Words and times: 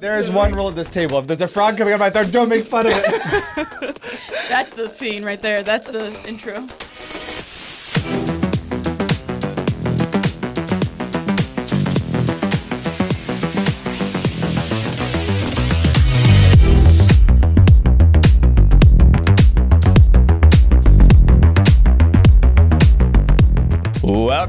There 0.00 0.18
is 0.18 0.30
one 0.30 0.54
rule 0.54 0.70
at 0.70 0.74
this 0.74 0.88
table. 0.88 1.18
If 1.18 1.26
there's 1.26 1.42
a 1.42 1.48
frog 1.48 1.76
coming 1.76 1.92
out 1.92 2.00
my 2.00 2.08
throat, 2.08 2.30
don't 2.30 2.48
make 2.48 2.64
fun 2.64 2.86
of 2.86 2.94
it. 2.96 4.00
That's 4.48 4.72
the 4.72 4.88
scene 4.88 5.22
right 5.22 5.42
there. 5.42 5.62
That's 5.62 5.90
the 5.90 6.18
intro. 6.26 6.66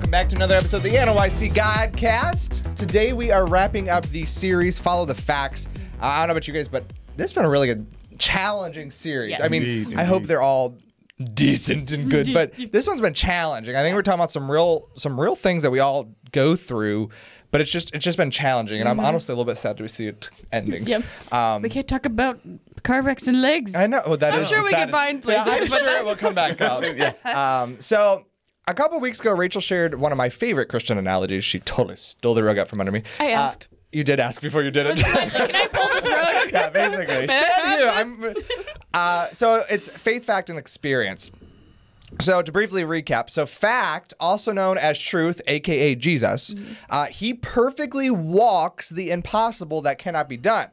Welcome 0.01 0.11
back 0.11 0.29
to 0.29 0.35
another 0.35 0.55
episode 0.55 0.77
of 0.77 0.83
the 0.83 0.89
NYC 0.89 1.51
Godcast. 1.51 2.75
Today 2.75 3.13
we 3.13 3.29
are 3.31 3.45
wrapping 3.45 3.87
up 3.89 4.03
the 4.07 4.25
series 4.25 4.79
Follow 4.79 5.05
the 5.05 5.13
Facts. 5.13 5.67
Uh, 6.01 6.05
I 6.05 6.19
don't 6.21 6.29
know 6.29 6.31
about 6.33 6.47
you 6.47 6.55
guys, 6.55 6.67
but 6.67 6.83
this 7.17 7.25
has 7.25 7.33
been 7.33 7.45
a 7.45 7.49
really 7.49 7.67
good, 7.67 7.85
challenging 8.17 8.89
series. 8.89 9.29
Yes. 9.31 9.43
I 9.43 9.47
mean, 9.47 9.61
Indeed, 9.61 9.97
I 9.99 10.03
hope 10.03 10.17
indeed. 10.17 10.29
they're 10.29 10.41
all 10.41 10.75
decent 11.35 11.91
and 11.91 12.09
good, 12.09 12.33
but 12.33 12.51
this 12.71 12.87
one's 12.87 12.99
been 12.99 13.13
challenging. 13.13 13.75
I 13.75 13.83
think 13.83 13.95
we're 13.95 14.01
talking 14.01 14.19
about 14.19 14.31
some 14.31 14.49
real, 14.51 14.89
some 14.95 15.19
real 15.21 15.35
things 15.35 15.61
that 15.61 15.69
we 15.71 15.79
all 15.79 16.09
go 16.31 16.55
through, 16.55 17.09
but 17.51 17.61
it's 17.61 17.71
just, 17.71 17.93
it's 17.93 18.03
just 18.03 18.17
been 18.17 18.31
challenging, 18.31 18.79
and 18.79 18.89
I'm 18.89 18.99
honestly 18.99 19.33
a 19.33 19.35
little 19.35 19.49
bit 19.49 19.59
sad 19.59 19.77
to 19.77 19.87
see 19.87 20.07
it 20.07 20.29
ending. 20.51 20.87
Yep. 20.87 21.03
Um, 21.31 21.61
we 21.61 21.69
can't 21.69 21.87
talk 21.87 22.07
about 22.07 22.39
car 22.81 23.01
wrecks 23.03 23.27
and 23.27 23.39
legs. 23.41 23.75
I 23.75 23.85
know. 23.85 24.01
Well, 24.07 24.17
that 24.17 24.33
I'm 24.33 24.39
is 24.39 24.49
sure 24.49 24.59
the 24.61 24.65
we 24.65 24.71
can 24.71 24.91
saddest- 24.91 24.97
find 24.97 25.25
Yeah, 25.25 25.43
I'm 25.45 25.69
but 25.69 25.79
sure 25.79 25.95
it 25.97 26.03
will 26.05 26.15
come 26.15 26.33
back 26.33 26.59
up. 26.59 26.83
yeah. 26.83 27.13
Um, 27.61 27.79
so 27.79 28.23
a 28.67 28.73
couple 28.73 28.99
weeks 28.99 29.19
ago, 29.19 29.31
Rachel 29.33 29.61
shared 29.61 29.95
one 29.95 30.11
of 30.11 30.17
my 30.17 30.29
favorite 30.29 30.67
Christian 30.67 30.97
analogies. 30.97 31.43
She 31.43 31.59
totally 31.59 31.95
stole 31.95 32.33
the 32.33 32.43
rug 32.43 32.57
out 32.57 32.67
from 32.67 32.79
under 32.79 32.91
me. 32.91 33.03
I 33.19 33.33
Uh, 33.33 33.37
asked. 33.41 33.67
you 33.91 34.03
did 34.03 34.19
ask 34.19 34.41
before 34.41 34.61
you 34.63 34.71
did 34.71 34.85
it. 34.87 35.01
Like, 35.01 35.31
can 35.33 35.55
I 35.55 35.67
pull 35.71 35.87
this 35.89 36.07
rug? 36.07 36.49
yeah, 36.51 36.69
basically. 36.69 37.27
Stand 37.27 37.79
here. 37.79 37.87
I'm, 37.89 38.35
uh, 38.93 39.27
so 39.31 39.63
it's 39.69 39.89
faith, 39.89 40.25
fact, 40.25 40.49
and 40.49 40.57
experience. 40.59 41.31
So 42.19 42.41
to 42.41 42.51
briefly 42.51 42.83
recap, 42.83 43.29
so 43.29 43.45
fact, 43.45 44.13
also 44.19 44.51
known 44.51 44.77
as 44.77 44.99
truth, 44.99 45.41
aka 45.47 45.95
Jesus, 45.95 46.53
uh, 46.89 47.05
he 47.05 47.33
perfectly 47.33 48.11
walks 48.11 48.89
the 48.89 49.11
impossible 49.11 49.81
that 49.83 49.97
cannot 49.97 50.27
be 50.27 50.35
done. 50.35 50.67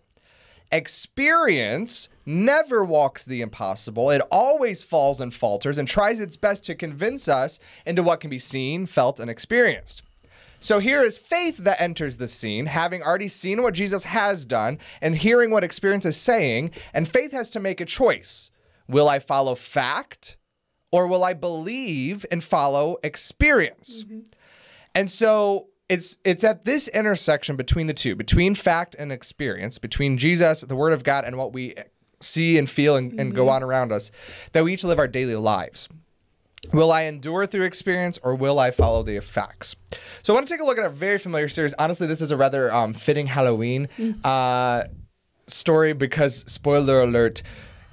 Experience 0.70 2.10
never 2.26 2.84
walks 2.84 3.24
the 3.24 3.40
impossible. 3.40 4.10
It 4.10 4.20
always 4.30 4.84
falls 4.84 5.20
and 5.20 5.32
falters 5.32 5.78
and 5.78 5.88
tries 5.88 6.20
its 6.20 6.36
best 6.36 6.64
to 6.64 6.74
convince 6.74 7.26
us 7.26 7.58
into 7.86 8.02
what 8.02 8.20
can 8.20 8.28
be 8.28 8.38
seen, 8.38 8.86
felt, 8.86 9.18
and 9.18 9.30
experienced. 9.30 10.02
So 10.60 10.78
here 10.80 11.02
is 11.02 11.18
faith 11.18 11.58
that 11.58 11.80
enters 11.80 12.18
the 12.18 12.28
scene, 12.28 12.66
having 12.66 13.02
already 13.02 13.28
seen 13.28 13.62
what 13.62 13.74
Jesus 13.74 14.04
has 14.04 14.44
done 14.44 14.78
and 15.00 15.16
hearing 15.16 15.50
what 15.50 15.64
experience 15.64 16.04
is 16.04 16.16
saying, 16.16 16.72
and 16.92 17.08
faith 17.08 17.32
has 17.32 17.48
to 17.50 17.60
make 17.60 17.80
a 17.80 17.86
choice. 17.86 18.50
Will 18.88 19.08
I 19.08 19.20
follow 19.20 19.54
fact 19.54 20.36
or 20.90 21.06
will 21.06 21.22
I 21.22 21.32
believe 21.32 22.26
and 22.30 22.42
follow 22.42 22.96
experience? 23.02 24.04
Mm-hmm. 24.04 24.20
And 24.94 25.10
so 25.10 25.67
it's 25.88 26.18
it's 26.24 26.44
at 26.44 26.64
this 26.64 26.88
intersection 26.88 27.56
between 27.56 27.86
the 27.86 27.94
two, 27.94 28.14
between 28.14 28.54
fact 28.54 28.94
and 28.98 29.10
experience, 29.10 29.78
between 29.78 30.18
Jesus, 30.18 30.60
the 30.60 30.76
Word 30.76 30.92
of 30.92 31.02
God, 31.02 31.24
and 31.24 31.38
what 31.38 31.52
we 31.52 31.74
see 32.20 32.58
and 32.58 32.68
feel 32.68 32.96
and, 32.96 33.18
and 33.18 33.34
go 33.34 33.48
on 33.48 33.62
around 33.62 33.92
us, 33.92 34.10
that 34.52 34.64
we 34.64 34.72
each 34.72 34.84
live 34.84 34.98
our 34.98 35.08
daily 35.08 35.36
lives. 35.36 35.88
Will 36.72 36.90
I 36.90 37.02
endure 37.02 37.46
through 37.46 37.64
experience 37.64 38.18
or 38.22 38.34
will 38.34 38.58
I 38.58 38.72
follow 38.72 39.02
the 39.02 39.20
facts? 39.20 39.76
So 40.22 40.32
I 40.32 40.34
want 40.34 40.48
to 40.48 40.54
take 40.54 40.60
a 40.60 40.64
look 40.64 40.78
at 40.78 40.84
a 40.84 40.90
very 40.90 41.18
familiar 41.18 41.48
series. 41.48 41.72
Honestly, 41.74 42.06
this 42.06 42.20
is 42.20 42.30
a 42.30 42.36
rather 42.36 42.72
um, 42.72 42.94
fitting 42.94 43.28
Halloween 43.28 43.88
uh, 44.24 44.82
story 45.46 45.92
because, 45.92 46.40
spoiler 46.50 47.00
alert, 47.00 47.42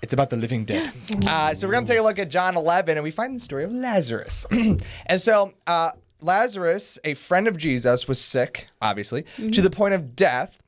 it's 0.01 0.13
about 0.13 0.29
the 0.29 0.37
living 0.37 0.65
dead. 0.65 0.91
Uh, 1.27 1.53
so 1.53 1.67
we're 1.67 1.73
going 1.73 1.85
to 1.85 1.91
take 1.91 1.99
a 1.99 2.03
look 2.03 2.19
at 2.19 2.29
John 2.29 2.57
11 2.57 2.97
and 2.97 3.03
we 3.03 3.09
find 3.09 3.35
the 3.35 3.39
story 3.39 3.63
of 3.63 3.71
Lazarus. 3.71 4.45
and 5.05 5.21
so 5.21 5.51
uh, 5.65 5.91
Lazarus, 6.25 6.99
a 7.03 7.13
friend 7.13 7.47
of 7.47 7.57
Jesus, 7.57 8.07
was 8.07 8.19
sick, 8.19 8.67
obviously, 8.81 9.25
to 9.51 9.61
the 9.61 9.69
point 9.69 9.93
of 9.93 10.15
death. 10.15 10.59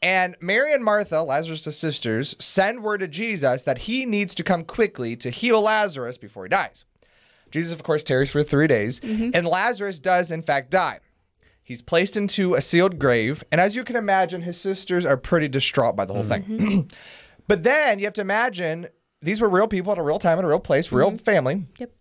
And 0.00 0.36
Mary 0.40 0.72
and 0.72 0.84
Martha, 0.84 1.22
Lazarus' 1.22 1.76
sisters, 1.76 2.36
send 2.38 2.82
word 2.82 2.98
to 2.98 3.08
Jesus 3.08 3.64
that 3.64 3.78
he 3.78 4.06
needs 4.06 4.34
to 4.36 4.44
come 4.44 4.64
quickly 4.64 5.16
to 5.16 5.30
heal 5.30 5.60
Lazarus 5.60 6.18
before 6.18 6.44
he 6.44 6.48
dies. 6.48 6.84
Jesus, 7.50 7.72
of 7.72 7.82
course, 7.82 8.04
tarries 8.04 8.30
for 8.30 8.42
three 8.42 8.66
days, 8.66 9.00
mm-hmm. 9.00 9.30
and 9.34 9.46
Lazarus 9.46 9.98
does, 9.98 10.30
in 10.30 10.42
fact, 10.42 10.70
die. 10.70 11.00
He's 11.64 11.82
placed 11.82 12.16
into 12.16 12.54
a 12.54 12.60
sealed 12.60 12.98
grave, 12.98 13.42
and 13.50 13.60
as 13.60 13.74
you 13.74 13.84
can 13.84 13.96
imagine, 13.96 14.42
his 14.42 14.58
sisters 14.58 15.04
are 15.04 15.16
pretty 15.16 15.48
distraught 15.48 15.96
by 15.96 16.04
the 16.04 16.14
whole 16.14 16.22
thing. 16.22 16.42
Mm-hmm. 16.42 16.80
but 17.48 17.62
then 17.62 17.98
you 17.98 18.04
have 18.04 18.14
to 18.14 18.20
imagine 18.20 18.88
these 19.20 19.40
were 19.40 19.48
real 19.48 19.68
people 19.68 19.92
at 19.92 19.98
a 19.98 20.02
real 20.02 20.18
time, 20.18 20.38
at 20.38 20.44
a 20.44 20.48
real 20.48 20.60
place, 20.60 20.92
real 20.92 21.08
mm-hmm. 21.08 21.16
family. 21.16 21.64
Yep. 21.78 21.92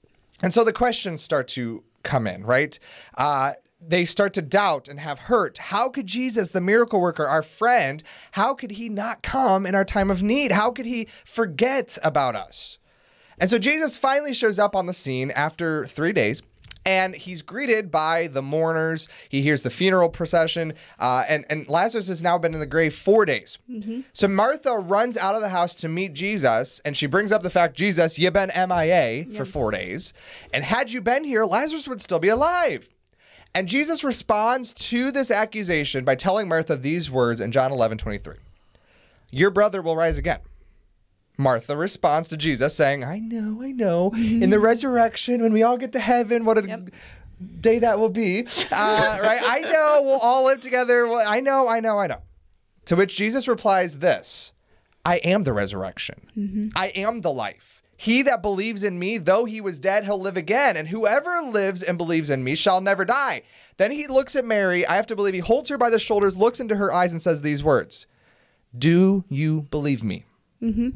And 0.41 0.53
so 0.53 0.63
the 0.63 0.73
questions 0.73 1.21
start 1.21 1.47
to 1.49 1.83
come 2.07 2.25
in, 2.25 2.43
right? 2.43 2.79
Uh, 3.15 3.53
they 3.79 4.05
start 4.05 4.33
to 4.33 4.41
doubt 4.41 4.87
and 4.87 4.99
have 4.99 5.19
hurt. 5.19 5.59
How 5.59 5.89
could 5.89 6.07
Jesus, 6.07 6.49
the 6.49 6.61
miracle 6.61 6.99
worker, 6.99 7.27
our 7.27 7.43
friend, 7.43 8.01
how 8.31 8.55
could 8.55 8.71
he 8.71 8.89
not 8.89 9.21
come 9.21 9.65
in 9.65 9.75
our 9.75 9.85
time 9.85 10.09
of 10.09 10.23
need? 10.23 10.51
How 10.51 10.71
could 10.71 10.87
he 10.87 11.05
forget 11.23 11.97
about 12.03 12.35
us? 12.35 12.79
And 13.39 13.49
so 13.49 13.59
Jesus 13.59 13.97
finally 13.97 14.33
shows 14.33 14.57
up 14.57 14.75
on 14.75 14.87
the 14.87 14.93
scene 14.93 15.29
after 15.31 15.85
three 15.85 16.11
days. 16.11 16.41
And 16.87 17.15
he's 17.15 17.41
greeted 17.41 17.91
by 17.91 18.27
the 18.27 18.41
mourners. 18.41 19.09
He 19.27 19.41
hears 19.41 19.61
the 19.61 19.69
funeral 19.69 20.09
procession. 20.09 20.73
Uh, 20.97 21.25
and, 21.27 21.45
and 21.49 21.67
Lazarus 21.67 22.07
has 22.07 22.23
now 22.23 22.37
been 22.37 22.53
in 22.53 22.59
the 22.61 22.65
grave 22.65 22.95
four 22.95 23.25
days. 23.25 23.57
So 24.13 24.27
Martha 24.27 24.71
runs 24.77 25.17
out 25.17 25.35
of 25.35 25.41
the 25.41 25.49
house 25.49 25.75
to 25.75 25.89
meet 25.89 26.13
Jesus. 26.13 26.79
And 26.85 26.95
she 26.95 27.05
brings 27.05 27.31
up 27.31 27.43
the 27.43 27.49
fact, 27.49 27.75
Jesus, 27.75 28.17
you've 28.17 28.33
been 28.33 28.51
MIA 28.55 29.25
for 29.35 29.43
four 29.45 29.71
days. 29.71 30.13
And 30.53 30.63
had 30.63 30.91
you 30.91 31.01
been 31.01 31.23
here, 31.25 31.43
Lazarus 31.45 31.87
would 31.87 32.01
still 32.01 32.19
be 32.19 32.29
alive. 32.29 32.87
And 33.53 33.67
Jesus 33.67 34.03
responds 34.03 34.73
to 34.75 35.11
this 35.11 35.31
accusation 35.31 36.05
by 36.05 36.15
telling 36.15 36.47
Martha 36.47 36.75
these 36.77 37.09
words 37.11 37.41
in 37.41 37.51
John 37.51 37.71
11 37.71 37.97
23 37.97 38.35
Your 39.31 39.49
brother 39.49 39.81
will 39.81 39.95
rise 39.95 40.17
again. 40.17 40.39
Martha 41.37 41.77
responds 41.77 42.27
to 42.29 42.37
Jesus 42.37 42.75
saying, 42.75 43.03
I 43.03 43.19
know, 43.19 43.61
I 43.61 43.71
know. 43.71 44.11
In 44.15 44.49
the 44.49 44.57
mm-hmm. 44.57 44.65
resurrection, 44.65 45.41
when 45.41 45.53
we 45.53 45.63
all 45.63 45.77
get 45.77 45.91
to 45.93 45.99
heaven, 45.99 46.45
what 46.45 46.57
a 46.57 46.85
day 47.61 47.79
that 47.79 47.99
will 47.99 48.09
be. 48.09 48.47
Uh, 48.71 49.19
right? 49.21 49.41
I 49.43 49.59
know 49.61 50.01
we'll 50.03 50.19
all 50.19 50.45
live 50.45 50.61
together. 50.61 51.07
Well, 51.07 51.25
I 51.27 51.39
know, 51.39 51.67
I 51.67 51.79
know, 51.79 51.99
I 51.99 52.07
know. 52.07 52.21
To 52.85 52.95
which 52.95 53.15
Jesus 53.15 53.47
replies 53.47 53.99
this 53.99 54.53
I 55.05 55.17
am 55.17 55.43
the 55.43 55.53
resurrection. 55.53 56.27
Mm-hmm. 56.37 56.69
I 56.75 56.87
am 56.87 57.21
the 57.21 57.31
life. 57.31 57.83
He 57.99 58.21
that 58.23 58.43
believes 58.43 58.83
in 58.83 58.99
me, 58.99 59.17
though 59.17 59.45
he 59.45 59.59
was 59.59 59.79
dead, 59.79 60.05
he'll 60.05 60.19
live 60.19 60.37
again. 60.37 60.77
And 60.77 60.87
whoever 60.89 61.41
lives 61.41 61.81
and 61.81 61.97
believes 61.97 62.29
in 62.29 62.43
me 62.43 62.55
shall 62.55 62.79
never 62.79 63.05
die. 63.05 63.41
Then 63.77 63.91
he 63.91 64.05
looks 64.07 64.35
at 64.35 64.45
Mary. 64.45 64.85
I 64.85 64.95
have 64.95 65.07
to 65.07 65.15
believe 65.15 65.33
he 65.33 65.39
holds 65.39 65.69
her 65.69 65.77
by 65.77 65.89
the 65.89 65.97
shoulders, 65.97 66.37
looks 66.37 66.59
into 66.59 66.75
her 66.75 66.93
eyes, 66.93 67.11
and 67.11 67.21
says 67.21 67.41
these 67.41 67.63
words 67.63 68.05
Do 68.77 69.25
you 69.29 69.61
believe 69.71 70.03
me? 70.03 70.25
Mm-hmm. 70.61 70.89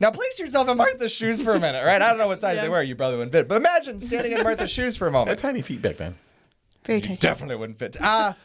Now, 0.00 0.10
place 0.12 0.38
yourself 0.38 0.68
in 0.68 0.76
Martha's 0.76 1.12
shoes 1.12 1.42
for 1.42 1.54
a 1.54 1.60
minute, 1.60 1.84
right? 1.84 2.00
I 2.00 2.08
don't 2.10 2.18
know 2.18 2.28
what 2.28 2.40
size 2.40 2.56
Yeah. 2.56 2.62
they 2.62 2.68
were. 2.68 2.82
You 2.82 2.94
probably 2.94 3.16
wouldn't 3.16 3.32
fit. 3.32 3.48
But 3.48 3.56
imagine 3.56 4.00
standing 4.00 4.32
in 4.32 4.42
Martha's 4.44 4.70
shoes 4.70 4.96
for 4.96 5.06
a 5.08 5.10
Had 5.10 5.18
moment. 5.18 5.38
tiny 5.40 5.60
feet 5.62 5.82
back 5.82 5.96
then. 5.96 6.16
Very 6.84 7.00
tiny. 7.00 7.16
Definitely 7.16 7.56
wouldn't 7.56 7.78
fit. 7.78 7.96
Ah, 8.00 8.36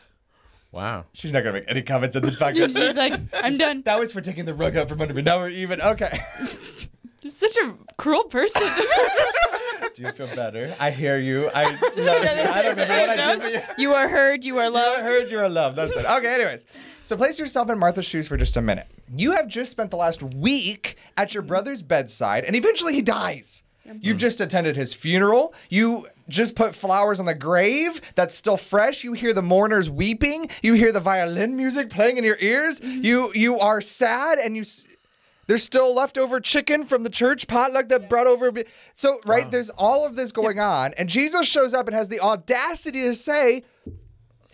Wow. 0.71 1.05
she's 1.13 1.31
not 1.31 1.43
going 1.43 1.53
to 1.53 1.61
make 1.61 1.69
any 1.69 1.83
comments 1.83 2.15
in 2.15 2.23
this 2.23 2.35
podcast. 2.39 2.75
She's 2.75 2.95
like, 2.95 3.13
I'm 3.43 3.57
done. 3.59 3.83
that 3.83 3.99
was 3.99 4.11
for 4.11 4.21
taking 4.21 4.45
the 4.45 4.55
rug 4.55 4.75
out 4.75 4.89
from 4.89 4.99
under 5.01 5.13
me. 5.13 5.21
Now 5.21 5.37
we're 5.39 5.49
even. 5.49 5.79
Okay. 5.79 6.19
You're 7.21 7.31
such 7.31 7.55
a 7.57 7.75
cruel 7.97 8.23
person. 8.25 8.61
Do 9.95 10.01
you 10.01 10.11
feel 10.11 10.27
better? 10.35 10.73
I 10.79 10.89
hear 10.89 11.17
you. 11.19 11.49
I 11.53 11.65
love 11.95 11.95
you. 11.95 12.09
I 12.09 12.61
don't 12.63 12.77
remember 12.79 13.07
what 13.07 13.19
I 13.19 13.33
did 13.35 13.41
to 13.41 13.51
you. 13.51 13.61
You 13.77 13.93
are 13.93 14.09
heard. 14.09 14.43
You 14.43 14.57
are 14.57 14.63
I 14.63 14.67
loved. 14.69 15.01
heard 15.03 15.29
you 15.31 15.39
are 15.39 15.47
loved. 15.47 15.77
That's 15.77 15.95
it. 15.95 16.03
Okay, 16.05 16.33
anyways. 16.33 16.65
So 17.03 17.15
place 17.15 17.37
yourself 17.39 17.69
in 17.69 17.77
Martha's 17.77 18.05
shoes 18.05 18.27
for 18.27 18.35
just 18.37 18.57
a 18.57 18.61
minute. 18.61 18.87
You 19.15 19.31
have 19.33 19.47
just 19.47 19.71
spent 19.71 19.91
the 19.91 19.97
last 19.97 20.21
week 20.23 20.95
at 21.17 21.33
your 21.33 21.43
brother's 21.43 21.81
bedside, 21.81 22.43
and 22.45 22.55
eventually 22.55 22.93
he 22.93 23.01
dies. 23.01 23.63
You've 23.99 24.17
just 24.17 24.39
attended 24.39 24.75
his 24.77 24.93
funeral. 24.93 25.53
You 25.69 26.07
just 26.29 26.55
put 26.55 26.73
flowers 26.73 27.19
on 27.19 27.25
the 27.25 27.35
grave 27.35 27.99
that's 28.15 28.33
still 28.33 28.55
fresh. 28.55 29.03
You 29.03 29.11
hear 29.11 29.33
the 29.33 29.41
mourners 29.41 29.89
weeping. 29.89 30.47
You 30.61 30.73
hear 30.73 30.93
the 30.93 31.01
violin 31.01 31.57
music 31.57 31.89
playing 31.89 32.15
in 32.17 32.23
your 32.23 32.37
ears. 32.39 32.79
Mm-hmm. 32.79 33.01
You 33.03 33.31
you 33.35 33.59
are 33.59 33.81
sad, 33.81 34.39
and 34.39 34.55
you. 34.55 34.61
s- 34.61 34.85
There's 35.47 35.63
still 35.65 35.93
leftover 35.93 36.39
chicken 36.39 36.85
from 36.85 37.03
the 37.03 37.09
church 37.09 37.45
potluck 37.47 37.89
that 37.89 38.07
brought 38.07 38.25
over. 38.27 38.53
bi- 38.53 38.63
So 38.93 39.19
right, 39.25 39.51
there's 39.51 39.69
all 39.71 40.05
of 40.05 40.15
this 40.15 40.31
going 40.31 40.59
on, 40.59 40.93
and 40.97 41.09
Jesus 41.09 41.45
shows 41.45 41.73
up 41.73 41.85
and 41.87 41.93
has 41.93 42.07
the 42.07 42.21
audacity 42.21 43.01
to 43.01 43.13
say, 43.13 43.63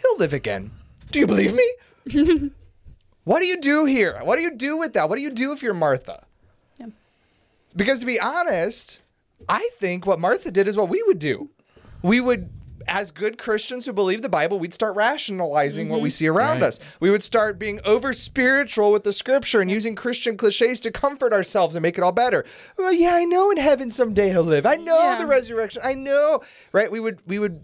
he'll 0.01 0.17
live 0.17 0.33
again. 0.33 0.71
Do 1.11 1.19
you 1.19 1.27
believe 1.27 1.53
me? 1.53 2.51
what 3.29 3.41
do 3.41 3.45
you 3.45 3.61
do 3.61 3.85
here? 3.85 4.19
What 4.23 4.37
do 4.37 4.41
you 4.41 4.55
do 4.55 4.75
with 4.77 4.93
that? 4.93 5.07
What 5.07 5.17
do 5.17 5.21
you 5.21 5.29
do 5.29 5.51
if 5.51 5.61
you're 5.61 5.75
Martha? 5.75 6.25
Because 7.75 7.99
to 7.99 8.07
be 8.07 8.19
honest, 8.19 9.01
I 9.47 9.69
think 9.75 10.07
what 10.07 10.17
Martha 10.17 10.49
did 10.49 10.67
is 10.67 10.75
what 10.75 10.89
we 10.89 11.03
would 11.03 11.19
do. 11.19 11.51
We 12.01 12.19
would 12.19 12.49
as 12.87 13.11
good 13.11 13.37
Christians 13.37 13.85
who 13.85 13.93
believe 13.93 14.23
the 14.23 14.29
Bible, 14.29 14.57
we'd 14.57 14.73
start 14.73 14.95
rationalizing 14.95 15.89
what 15.89 16.01
we 16.01 16.09
mm-hmm. 16.09 16.13
see 16.13 16.27
around 16.27 16.61
Right. 16.61 16.69
us. 16.69 16.79
We 16.99 17.11
would 17.11 17.21
start 17.21 17.59
being 17.59 17.79
over 17.85 18.13
spiritual 18.13 18.91
with 18.91 19.03
the 19.03 19.13
scripture 19.13 19.61
and 19.61 19.69
using 19.69 19.95
Christian 19.95 20.35
cliches 20.35 20.81
to 20.81 20.91
comfort 20.91 21.31
ourselves 21.31 21.75
and 21.75 21.83
make 21.83 21.97
it 21.99 22.03
all 22.03 22.11
better. 22.11 22.43
Well, 22.77 22.91
yeah, 22.91 23.13
I 23.13 23.25
know 23.25 23.51
in 23.51 23.57
heaven 23.57 23.91
someday 23.91 24.29
he'll 24.29 24.43
live. 24.43 24.65
I 24.65 24.75
know 24.75 24.97
Yeah. 24.97 25.17
the 25.19 25.27
resurrection. 25.27 25.83
I 25.85 25.93
know. 25.93 26.41
Right? 26.71 26.91
We 26.91 26.99
would 26.99 27.19
we 27.27 27.37
would 27.37 27.61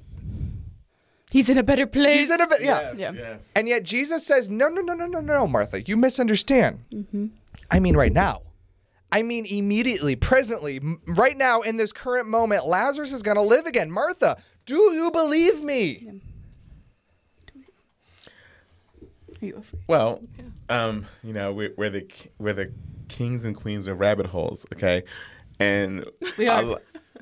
He's 1.36 1.50
in 1.50 1.58
a 1.58 1.64
better 1.64 1.86
place. 1.86 2.18
he's 2.20 2.32
in 2.32 2.40
a 2.40 2.48
bit 2.48 2.62
yeah. 2.62 2.94
Yeah. 2.96 3.12
Yes. 3.12 3.52
And 3.58 3.68
yet 3.68 3.84
Jesus 3.84 4.26
says, 4.26 4.50
No, 4.50 4.70
no, 4.70 4.80
no, 4.82 4.94
no, 4.94 5.06
no, 5.06 5.20
no, 5.20 5.46
Martha, 5.48 5.82
you 5.82 5.98
misunderstand. 5.98 6.80
I 7.70 7.80
mean 7.80 7.98
right 7.98 8.14
now. 8.14 8.42
I 9.12 9.22
mean 9.22 9.46
immediately, 9.46 10.16
presently, 10.16 10.78
m- 10.78 11.02
right 11.08 11.36
now 11.36 11.60
in 11.60 11.76
this 11.76 11.92
current 11.92 12.30
moment, 12.30 12.66
Lazarus 12.66 13.12
is 13.12 13.22
going 13.22 13.36
to 13.36 13.42
live 13.42 13.66
again. 13.66 13.92
Martha, 13.92 14.38
do 14.66 14.76
you 14.94 15.12
believe 15.12 15.62
me? 15.62 16.22
Are 19.42 19.46
you 19.46 19.56
afraid? 19.58 19.82
Well, 19.88 20.22
um, 20.70 21.06
you 21.22 21.34
know, 21.34 21.52
we're, 21.52 21.74
we're 21.78 21.90
the 21.90 22.08
we're 22.40 22.54
the 22.54 22.72
kings 23.10 23.44
and 23.44 23.56
queens 23.56 23.88
of 23.88 24.00
rabbit 24.00 24.28
holes, 24.28 24.66
okay? 24.74 25.04
And 25.60 26.06
We 26.38 26.48
are. 26.48 26.60
I 26.60 26.62
li- 26.64 26.78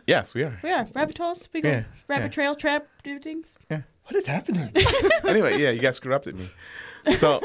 yes, 0.06 0.34
we 0.36 0.44
are. 0.44 0.60
We 0.64 0.72
are 0.72 0.86
rabbit 0.94 1.18
holes. 1.18 1.50
We 1.54 1.62
go 1.62 1.70
Yeah, 1.70 1.84
rabbit 2.08 2.26
yeah. 2.26 2.30
trail 2.30 2.56
trap 2.56 2.88
do 3.04 3.20
things. 3.20 3.48
What 4.06 4.16
is 4.16 4.28
happening? 4.28 4.72
anyway, 5.28 5.60
yeah, 5.60 5.72
you 5.72 5.80
guys 5.80 6.00
corrupted 6.00 6.36
me. 6.38 6.50
So, 7.16 7.40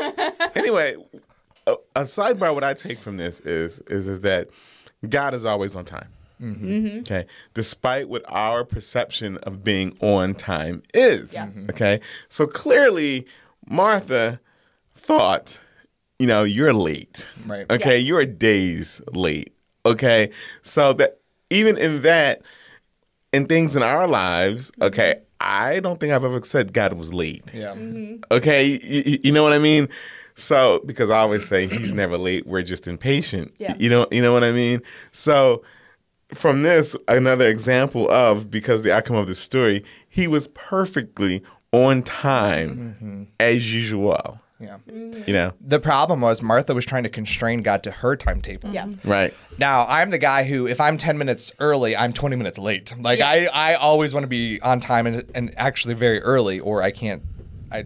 anyway, 0.55 0.97
a, 1.67 1.77
a 1.95 2.03
sidebar. 2.03 2.55
What 2.55 2.65
I 2.65 2.75
take 2.75 2.99
from 2.99 3.17
this 3.17 3.41
is 3.41 3.81
is 3.81 4.09
is 4.09 4.21
that 4.21 4.49
God 5.09 5.35
is 5.35 5.45
always 5.45 5.77
on 5.77 5.85
time. 5.85 6.09
Mm-hmm. 6.41 6.69
Mm-hmm. 6.69 6.99
Okay, 7.01 7.27
despite 7.55 8.09
what 8.09 8.23
our 8.29 8.65
perception 8.65 9.39
of 9.39 9.65
being 9.65 9.97
on 10.01 10.35
time 10.35 10.83
is. 10.95 11.35
Mm-hmm. 11.35 11.71
Okay, 11.71 12.01
so 12.29 12.47
clearly 12.47 13.27
Martha 13.69 14.41
thought, 14.95 15.61
you 16.19 16.27
know, 16.27 16.45
you're 16.45 16.73
late. 16.75 17.29
Right. 17.47 17.67
Okay, 17.71 17.99
you're 17.99 18.25
days 18.25 19.01
late. 19.13 19.53
Okay, 19.85 20.31
so 20.63 20.93
that 20.95 21.19
even 21.51 21.77
in 21.77 22.03
that, 22.03 22.43
in 23.33 23.47
things 23.47 23.75
in 23.75 23.83
our 23.83 24.07
lives, 24.07 24.71
okay, 24.81 25.23
I 25.41 25.81
don't 25.81 26.01
think 26.01 26.13
I've 26.13 26.25
ever 26.25 26.43
said 26.43 26.73
God 26.73 26.95
was 26.95 27.13
late. 27.15 27.45
Yeah. 27.53 27.75
Mm-hmm. 27.75 28.23
Okay, 28.31 28.81
you, 28.83 29.19
you 29.23 29.33
know 29.33 29.43
what 29.43 29.53
I 29.53 29.59
mean? 29.59 29.89
So 30.35 30.81
because 30.87 31.11
I 31.11 31.19
always 31.19 31.47
say 31.47 31.67
he's 31.67 31.93
never 31.95 32.17
late, 32.17 32.47
we're 32.47 32.63
just 32.63 32.87
impatient. 32.87 33.55
Yeah. 33.59 33.75
You 33.79 33.91
know, 33.91 34.07
you 34.11 34.23
know 34.23 34.33
what 34.33 34.45
I 34.45 34.53
mean? 34.53 34.83
So 35.13 35.63
from 36.35 36.63
this, 36.63 36.95
another 37.09 37.49
example 37.49 38.11
of 38.11 38.51
because 38.51 38.83
the 38.83 38.93
outcome 38.93 39.17
of 39.17 39.27
the 39.27 39.35
story, 39.35 39.85
he 40.09 40.27
was 40.27 40.49
perfectly 40.49 41.43
on 41.73 42.03
time 42.03 42.97
mm-hmm. 43.01 43.23
as 43.41 43.75
usual. 43.75 44.41
Yeah. 44.61 44.79
You 44.89 45.33
know, 45.33 45.53
The 45.61 45.79
problem 45.79 46.21
was 46.21 46.43
Martha 46.43 46.75
was 46.75 46.85
trying 46.85 47.05
to 47.05 47.09
constrain 47.09 47.63
God 47.63 47.83
to 47.85 47.91
her 47.93 48.17
timetable. 48.17 48.71
Yeah. 48.71 48.89
right? 49.05 49.33
Now, 49.57 49.87
I'm 49.89 50.11
the 50.11 50.19
guy 50.19 50.43
who, 50.45 50.67
if 50.67 50.81
I'm 50.81 50.97
10 50.99 51.17
minutes 51.17 51.53
early, 51.61 51.97
I'm 51.97 52.13
20 52.13 52.35
minutes 52.37 52.59
late. 52.59 52.93
Like, 52.99 53.19
Yeah. 53.21 53.29
I, 53.53 53.73
I 53.73 53.75
always 53.75 54.13
want 54.13 54.25
to 54.25 54.29
be 54.29 54.61
on 54.61 54.81
time 54.81 55.07
and, 55.07 55.31
and 55.35 55.55
actually 55.57 55.95
very 55.95 56.21
early, 56.23 56.59
or 56.59 56.83
I 56.83 56.91
can't, 56.91 57.23
I, 57.71 57.85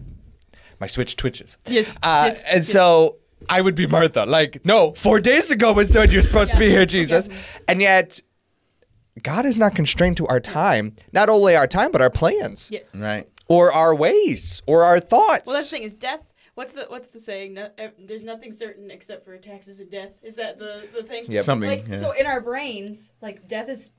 my 0.81 0.87
switch 0.87 1.17
twitches. 1.17 1.59
Yes, 1.67 1.97
Uh, 2.03 2.31
yes, 2.33 2.43
and 2.51 2.65
so 2.65 3.19
I 3.51 3.61
would 3.61 3.75
be 3.75 3.87
Martha. 3.87 4.25
Like, 4.25 4.65
no, 4.65 4.93
four 4.93 5.21
days 5.21 5.51
ago 5.51 5.73
was 5.75 5.95
when 5.95 6.11
you're 6.11 6.23
supposed 6.23 6.53
to 6.53 6.59
be 6.59 6.71
here, 6.71 6.87
Jesus. 6.87 7.29
And 7.69 7.83
yet, 7.83 8.21
God 9.23 9.45
is 9.45 9.59
not 9.59 9.75
constrained 9.75 10.17
to 10.19 10.27
our 10.27 10.41
time, 10.41 10.95
not 11.13 11.29
only 11.29 11.55
our 11.55 11.67
time, 11.67 11.93
but 11.93 12.01
our 12.01 12.09
plans, 12.11 12.71
Yes. 12.73 12.97
Right. 12.97 13.29
or 13.47 13.71
our 13.73 13.95
ways, 13.95 14.63
or 14.67 14.85
our 14.85 14.99
thoughts. 15.01 15.47
Well, 15.47 15.57
that's 15.57 15.69
the 15.69 15.77
thing 15.77 15.83
is 15.85 15.95
death. 15.95 16.21
What's 16.55 16.75
the 16.75 16.85
what's 16.89 17.09
the 17.09 17.21
saying? 17.21 17.55
No, 17.55 17.69
there's 17.99 18.25
nothing 18.25 18.53
certain 18.53 18.91
except 18.91 19.25
for 19.25 19.37
taxes 19.39 19.81
and 19.81 19.91
death. 19.91 20.11
Is 20.23 20.37
that 20.37 20.59
the 20.59 20.87
the 20.95 21.03
thing? 21.03 21.25
Yep. 21.29 21.43
Something. 21.45 21.71
Like 21.71 21.89
yeah. 21.89 21.99
so 21.99 22.13
in 22.13 22.27
our 22.27 22.41
brains, 22.43 23.11
like 23.23 23.49
death 23.49 23.71
is 23.71 23.91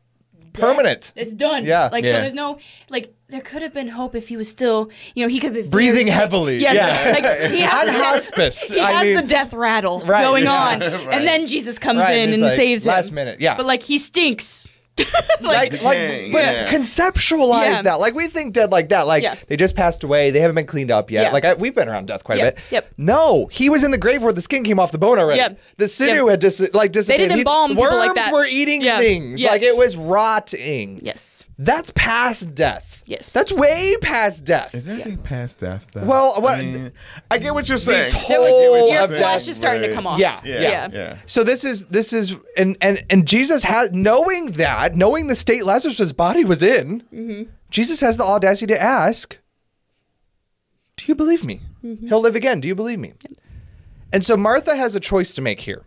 death. 0.52 0.62
Permanent. 0.62 1.14
It's 1.16 1.34
done. 1.34 1.66
Yeah. 1.66 1.90
Like 1.92 2.04
Yeah. 2.04 2.12
so, 2.14 2.20
there's 2.20 2.34
no 2.36 2.60
like 2.90 3.16
there 3.28 3.42
could 3.42 3.64
have 3.64 3.74
been 3.74 3.88
hope 3.88 4.14
if 4.14 4.28
he 4.28 4.38
was 4.38 4.50
still, 4.50 4.92
you 5.16 5.26
know, 5.26 5.30
he 5.30 5.40
could 5.40 5.54
be 5.54 5.64
Breathing 5.64 6.06
heavily. 6.06 6.58
Yeah. 6.60 6.74
Yeah. 6.74 7.12
Like 7.14 7.52
he 7.52 7.62
has 7.62 7.80
On 7.80 7.86
the 7.88 7.92
death, 7.94 8.04
hospice. 8.04 8.72
He 8.72 8.80
I 8.80 8.92
has 8.92 9.04
mean- 9.06 9.16
the 9.16 9.24
death 9.24 9.54
rattle 9.56 10.02
Right, 10.02 10.24
going 10.24 10.44
yeah. 10.52 10.52
on, 10.54 10.80
Right. 10.82 10.94
and 11.16 11.28
then 11.28 11.48
Jesus 11.48 11.80
comes 11.80 12.00
Right, 12.02 12.18
in 12.20 12.30
it's 12.30 12.36
and 12.38 12.46
like, 12.46 12.56
saves 12.56 12.86
him. 12.86 12.94
last 12.94 13.12
minute, 13.12 13.42
yeah. 13.42 13.58
But 13.58 13.66
like 13.66 13.82
he 13.82 13.98
stinks. 13.98 14.68
like, 15.42 15.72
The 15.72 15.80
like 15.84 15.98
king, 15.98 16.32
but 16.32 16.44
yeah. 16.44 16.68
conceptualize 16.72 17.64
Yeah. 17.66 17.82
that. 17.84 18.00
Like 18.00 18.14
we 18.14 18.28
think 18.28 18.54
dead 18.54 18.72
like 18.72 18.90
that. 18.90 19.08
Like 19.08 19.24
Yeah. 19.24 19.36
they 19.48 19.58
just 19.58 19.76
passed 19.76 20.04
away. 20.04 20.30
They 20.30 20.40
haven't 20.40 20.56
been 20.56 20.68
cleaned 20.68 20.92
up 20.92 21.10
yet. 21.10 21.24
Yeah. 21.24 21.32
Like 21.32 21.46
I, 21.46 21.54
we've 21.56 21.74
been 21.74 21.90
around 21.90 22.08
death 22.08 22.24
quite 22.24 22.38
Yep, 22.38 22.54
a 22.54 22.56
bit. 22.56 22.64
yep. 22.72 22.92
No, 22.98 23.48
he 23.48 23.70
was 23.70 23.84
in 23.84 23.90
the 23.92 23.98
grave 23.98 24.22
where 24.22 24.34
the 24.34 24.42
skin 24.42 24.64
came 24.64 24.80
off 24.80 24.92
the 24.92 24.98
bone 25.00 25.18
already. 25.18 25.40
Yep, 25.40 25.60
The 25.78 25.88
sinew 25.88 26.26
yep. 26.26 26.30
had 26.30 26.40
dis- 26.40 26.70
like 26.74 26.92
dissipated. 26.92 27.30
didn't 27.30 27.36
He- 27.38 27.42
embalm 27.42 27.70
people 27.72 27.84
Worms 27.86 27.96
like 27.98 28.16
that. 28.16 28.32
were 28.34 28.46
eating 28.46 28.82
Yeah. 28.84 29.00
things. 29.00 29.42
Yes. 29.42 29.52
Like 29.52 29.62
it 29.64 29.76
was 29.76 29.98
rotting. 29.98 31.00
Yes. 31.02 31.46
That's 31.58 31.92
past 31.96 32.54
death. 32.54 32.93
Yes. 33.06 33.34
That's 33.34 33.52
way 33.52 33.96
past 34.02 34.46
death. 34.46 34.74
Is 34.74 34.86
there 34.86 34.96
anything 34.96 35.18
past 35.18 35.60
death? 35.60 35.88
Though? 35.94 36.06
Well, 36.06 36.42
what- 36.42 36.60
I, 36.60 36.62
mean, 36.64 36.92
I 37.30 37.38
get 37.38 37.54
what 37.54 37.68
you're 37.68 37.78
saying. 37.78 38.10
toll 38.10 38.28
There 38.30 38.40
was, 38.42 38.52
Oh, 38.54 38.94
your 38.94 39.04
of 39.04 39.10
flesh 39.10 39.20
death. 39.42 39.48
is 39.50 39.56
starting 39.58 39.84
to 39.84 39.94
come 39.94 40.08
off. 40.08 40.20
Yeah, 40.20 40.40
yeah, 40.46 40.62
yeah. 40.62 40.88
yeah. 40.92 41.18
So 41.26 41.44
this 41.44 41.66
is 41.66 41.88
this 41.88 42.14
is 42.14 42.36
and 42.58 42.78
and 42.82 43.04
and 43.10 43.28
Jesus 43.28 43.64
has 43.64 43.92
knowing 43.92 44.52
that, 44.54 44.96
knowing 44.96 45.28
the 45.28 45.36
state 45.36 45.66
Lazarus' 45.66 46.14
body 46.14 46.46
was 46.46 46.64
in, 46.64 47.02
Mm-hmm. 47.14 47.50
Jesus 47.70 48.00
has 48.02 48.18
the 48.18 48.24
audacity 48.24 48.74
to 48.74 48.82
ask, 48.82 49.38
"Do 50.98 51.06
you 51.08 51.16
believe 51.16 51.44
me? 51.44 51.62
Mm-hmm. 51.84 52.08
He'll 52.08 52.22
live 52.22 52.36
again. 52.36 52.62
Do 52.62 52.68
you 52.68 52.76
believe 52.76 53.00
me?" 53.00 53.14
And 54.14 54.24
so 54.24 54.38
Martha 54.38 54.76
has 54.76 54.96
a 54.96 55.00
choice 55.00 55.34
to 55.34 55.42
make 55.42 55.62
here. 55.62 55.84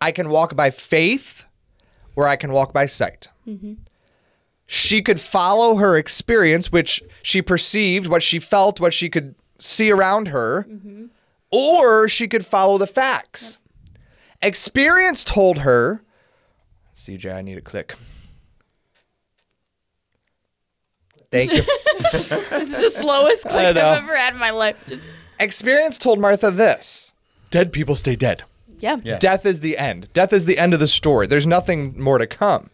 I 0.00 0.12
can 0.12 0.28
walk 0.30 0.54
by 0.56 0.70
faith, 0.70 1.44
or 2.14 2.28
I 2.28 2.36
can 2.36 2.52
walk 2.52 2.72
by 2.72 2.86
sight. 2.86 3.28
Mm-hmm. 3.46 3.74
She 4.66 5.00
could 5.02 5.20
follow 5.20 5.76
her 5.76 5.96
experience, 5.96 6.72
which 6.72 7.02
she 7.22 7.40
perceived, 7.40 8.06
what 8.08 8.22
she 8.22 8.38
felt, 8.38 8.80
what 8.80 8.92
she 8.92 9.08
could 9.08 9.34
see 9.58 9.90
around 9.92 10.28
her, 10.28 10.66
Mm-hmm. 10.68 11.04
or 11.50 12.08
she 12.08 12.26
could 12.26 12.44
follow 12.44 12.76
the 12.78 12.86
facts. 12.86 13.58
Experience 14.42 15.22
told 15.24 15.58
her, 15.58 16.02
CJ, 16.94 17.32
I 17.34 17.42
need 17.42 17.58
a 17.58 17.60
click. 17.62 17.94
Thank 21.30 21.52
you. 21.52 21.62
This 21.98 22.30
is 22.30 22.76
the 22.76 22.90
slowest 22.90 23.42
click. 23.42 23.76
I've 23.76 23.76
ever 23.76 24.16
had 24.16 24.34
in 24.34 24.38
my 24.40 24.50
life. 24.50 24.82
Just- 24.86 25.02
Experience 25.40 25.98
told 25.98 26.18
Martha 26.18 26.50
this 26.50 27.12
dead 27.50 27.72
people 27.72 27.94
stay 27.96 28.16
dead. 28.16 28.42
yeah. 28.78 28.96
Yeah. 29.04 29.18
Death 29.18 29.44
is 29.46 29.60
the 29.60 29.76
end. 29.78 30.08
Death 30.12 30.32
is 30.32 30.44
the 30.46 30.58
end 30.58 30.72
of 30.74 30.80
the 30.80 30.86
story. 30.88 31.26
There's 31.26 31.46
nothing 31.46 32.00
more 32.00 32.18
to 32.18 32.26
come. 32.26 32.70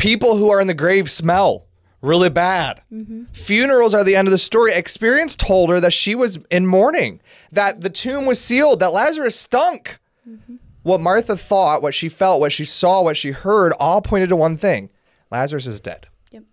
People 0.00 0.36
who 0.36 0.50
are 0.50 0.60
in 0.60 0.66
the 0.66 0.74
grave 0.74 1.10
smell 1.10 1.66
really 2.02 2.30
bad. 2.30 2.82
Funerals 3.32 3.94
are 3.94 4.02
the 4.02 4.16
end 4.16 4.26
of 4.26 4.32
the 4.32 4.38
story. 4.38 4.72
Experience 4.72 5.36
told 5.36 5.68
her 5.70 5.80
that 5.80 5.92
she 5.92 6.14
was 6.14 6.38
in 6.50 6.66
mourning, 6.66 7.20
that 7.52 7.82
the 7.82 7.90
tomb 7.90 8.24
was 8.26 8.40
sealed, 8.40 8.80
that 8.80 8.92
Lazarus 8.92 9.38
stunk. 9.38 9.98
What 10.82 11.00
Martha 11.00 11.36
thought, 11.36 11.82
what 11.82 11.94
she 11.94 12.08
felt, 12.08 12.40
what 12.40 12.52
she 12.52 12.64
saw, 12.64 13.02
what 13.02 13.16
she 13.18 13.32
heard 13.32 13.74
all 13.78 14.00
pointed 14.00 14.30
to 14.30 14.36
one 14.36 14.56
thing 14.56 14.88
Lazarus 15.30 15.66
is 15.66 15.80
dead. 15.80 16.06
Yep. 16.30 16.44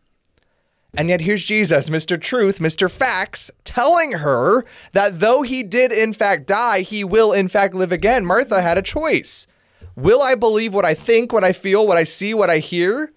And 0.97 1.07
yet 1.07 1.21
here's 1.21 1.45
Jesus, 1.45 1.89
Mr. 1.89 2.19
Truth, 2.19 2.59
Mr. 2.59 2.91
Facts, 2.91 3.49
telling 3.63 4.13
her 4.13 4.65
that 4.91 5.21
though 5.21 5.43
he 5.43 5.63
did 5.63 5.93
in 5.93 6.11
fact 6.11 6.45
die, 6.45 6.81
he 6.81 7.05
will 7.05 7.31
in 7.31 7.47
fact 7.47 7.73
live 7.73 7.93
again. 7.93 8.25
Martha 8.25 8.61
had 8.61 8.77
a 8.77 8.81
choice. 8.81 9.47
Will 9.95 10.21
I 10.21 10.35
believe 10.35 10.73
what 10.73 10.85
I 10.85 10.93
think, 10.93 11.31
what 11.31 11.45
I 11.45 11.53
feel, 11.53 11.87
what 11.87 11.97
I 11.97 12.03
see, 12.03 12.33
what 12.33 12.49
I 12.49 12.57
hear? 12.57 13.13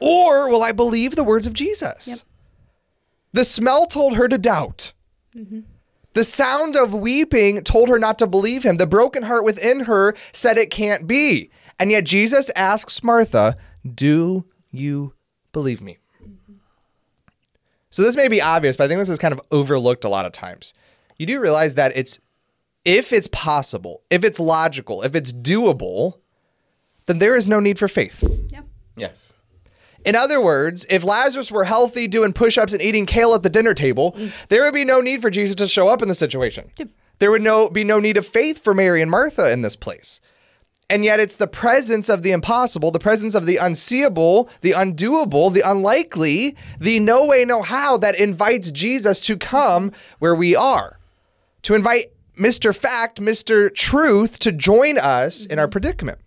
Or 0.00 0.48
will 0.50 0.62
I 0.62 0.72
believe 0.72 1.16
the 1.16 1.24
words 1.24 1.46
of 1.46 1.54
Jesus? 1.54 2.08
Yep. 2.08 2.18
The 3.32 3.44
smell 3.44 3.86
told 3.86 4.16
her 4.16 4.28
to 4.28 4.38
doubt. 4.38 4.92
Mm-hmm. 5.36 5.60
The 6.14 6.24
sound 6.24 6.76
of 6.76 6.94
weeping 6.94 7.62
told 7.62 7.88
her 7.88 7.98
not 7.98 8.18
to 8.18 8.26
believe 8.26 8.64
him. 8.64 8.76
The 8.76 8.86
broken 8.86 9.24
heart 9.24 9.44
within 9.44 9.80
her 9.80 10.14
said 10.32 10.58
it 10.58 10.70
can't 10.70 11.06
be. 11.06 11.50
And 11.78 11.90
yet 11.90 12.04
Jesus 12.04 12.50
asks 12.56 13.02
Martha, 13.04 13.56
Do 13.94 14.46
you 14.72 15.14
believe 15.52 15.80
me? 15.80 15.98
Mm-hmm. 16.22 16.54
So 17.90 18.02
this 18.02 18.16
may 18.16 18.28
be 18.28 18.42
obvious, 18.42 18.76
but 18.76 18.84
I 18.84 18.88
think 18.88 18.98
this 18.98 19.10
is 19.10 19.18
kind 19.18 19.32
of 19.32 19.40
overlooked 19.50 20.04
a 20.04 20.08
lot 20.08 20.26
of 20.26 20.32
times. 20.32 20.74
You 21.18 21.26
do 21.26 21.40
realize 21.40 21.74
that 21.76 21.92
it's 21.96 22.18
if 22.84 23.12
it's 23.12 23.28
possible, 23.28 24.02
if 24.10 24.24
it's 24.24 24.40
logical, 24.40 25.02
if 25.02 25.14
it's 25.14 25.32
doable, 25.32 26.20
then 27.06 27.18
there 27.18 27.36
is 27.36 27.46
no 27.46 27.60
need 27.60 27.78
for 27.78 27.88
faith. 27.88 28.24
Yeah. 28.50 28.62
Yes. 28.96 29.36
In 30.04 30.14
other 30.14 30.40
words, 30.40 30.86
if 30.88 31.04
Lazarus 31.04 31.52
were 31.52 31.64
healthy, 31.64 32.06
doing 32.06 32.32
push 32.32 32.56
ups 32.56 32.72
and 32.72 32.80
eating 32.80 33.06
kale 33.06 33.34
at 33.34 33.42
the 33.42 33.50
dinner 33.50 33.74
table, 33.74 34.16
there 34.48 34.62
would 34.62 34.74
be 34.74 34.84
no 34.84 35.00
need 35.00 35.20
for 35.20 35.30
Jesus 35.30 35.56
to 35.56 35.68
show 35.68 35.88
up 35.88 36.02
in 36.02 36.08
the 36.08 36.14
situation. 36.14 36.70
There 37.18 37.30
would 37.30 37.42
no, 37.42 37.68
be 37.68 37.84
no 37.84 37.98
need 37.98 38.16
of 38.16 38.26
faith 38.26 38.62
for 38.62 38.74
Mary 38.74 39.02
and 39.02 39.10
Martha 39.10 39.50
in 39.50 39.62
this 39.62 39.76
place. 39.76 40.20
And 40.90 41.04
yet 41.04 41.20
it's 41.20 41.36
the 41.36 41.46
presence 41.46 42.08
of 42.08 42.22
the 42.22 42.30
impossible, 42.30 42.90
the 42.90 42.98
presence 42.98 43.34
of 43.34 43.44
the 43.44 43.58
unseeable, 43.58 44.48
the 44.62 44.70
undoable, 44.70 45.52
the 45.52 45.62
unlikely, 45.64 46.56
the 46.80 46.98
no 47.00 47.26
way, 47.26 47.44
no 47.44 47.60
how 47.62 47.98
that 47.98 48.18
invites 48.18 48.70
Jesus 48.70 49.20
to 49.22 49.36
come 49.36 49.92
where 50.18 50.34
we 50.34 50.56
are, 50.56 50.98
to 51.62 51.74
invite 51.74 52.12
Mr. 52.38 52.74
Fact, 52.74 53.20
Mr. 53.20 53.74
Truth 53.74 54.38
to 54.38 54.52
join 54.52 54.96
us 54.96 55.44
in 55.44 55.58
our 55.58 55.66
mm-hmm. 55.66 55.72
predicament. 55.72 56.18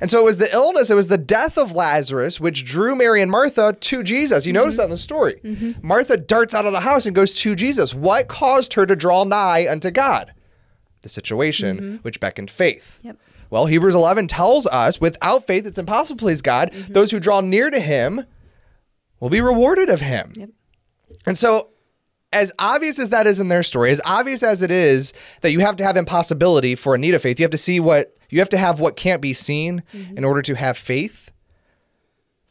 And 0.00 0.10
so 0.10 0.20
it 0.20 0.24
was 0.24 0.38
the 0.38 0.52
illness, 0.52 0.90
it 0.90 0.94
was 0.94 1.08
the 1.08 1.18
death 1.18 1.58
of 1.58 1.72
Lazarus, 1.72 2.40
which 2.40 2.64
drew 2.64 2.94
Mary 2.94 3.20
and 3.20 3.30
Martha 3.30 3.72
to 3.72 4.02
Jesus. 4.02 4.46
You 4.46 4.52
notice 4.52 4.74
mm-hmm. 4.74 4.78
that 4.78 4.84
in 4.84 4.90
the 4.90 4.98
story. 4.98 5.40
Mm-hmm. 5.42 5.86
Martha 5.86 6.16
darts 6.16 6.54
out 6.54 6.66
of 6.66 6.72
the 6.72 6.80
house 6.80 7.06
and 7.06 7.14
goes 7.14 7.34
to 7.34 7.54
Jesus. 7.54 7.94
What 7.94 8.28
caused 8.28 8.74
her 8.74 8.86
to 8.86 8.96
draw 8.96 9.24
nigh 9.24 9.66
unto 9.68 9.90
God? 9.90 10.32
The 11.02 11.08
situation 11.08 11.76
mm-hmm. 11.76 11.96
which 11.96 12.20
beckoned 12.20 12.50
faith. 12.50 13.00
Yep. 13.02 13.18
Well, 13.50 13.66
Hebrews 13.66 13.94
11 13.94 14.26
tells 14.26 14.66
us 14.66 15.00
without 15.00 15.46
faith, 15.46 15.66
it's 15.66 15.78
impossible 15.78 16.18
to 16.18 16.22
please 16.22 16.42
God. 16.42 16.70
Those 16.88 17.10
who 17.10 17.20
draw 17.20 17.40
near 17.40 17.70
to 17.70 17.80
him 17.80 18.24
will 19.20 19.30
be 19.30 19.40
rewarded 19.40 19.88
of 19.88 20.00
him. 20.00 20.32
Yep. 20.36 20.50
And 21.26 21.38
so, 21.38 21.70
as 22.30 22.52
obvious 22.58 22.98
as 22.98 23.08
that 23.10 23.26
is 23.26 23.40
in 23.40 23.48
their 23.48 23.62
story, 23.62 23.90
as 23.90 24.02
obvious 24.04 24.42
as 24.42 24.60
it 24.60 24.70
is 24.70 25.14
that 25.40 25.50
you 25.50 25.60
have 25.60 25.76
to 25.76 25.84
have 25.84 25.96
impossibility 25.96 26.74
for 26.74 26.94
a 26.94 26.98
need 26.98 27.14
of 27.14 27.22
faith, 27.22 27.40
you 27.40 27.44
have 27.44 27.50
to 27.50 27.58
see 27.58 27.80
what 27.80 28.17
you 28.28 28.38
have 28.40 28.48
to 28.50 28.58
have 28.58 28.80
what 28.80 28.96
can't 28.96 29.22
be 29.22 29.32
seen 29.32 29.82
mm-hmm. 29.92 30.16
in 30.16 30.24
order 30.24 30.42
to 30.42 30.54
have 30.54 30.76
faith. 30.76 31.32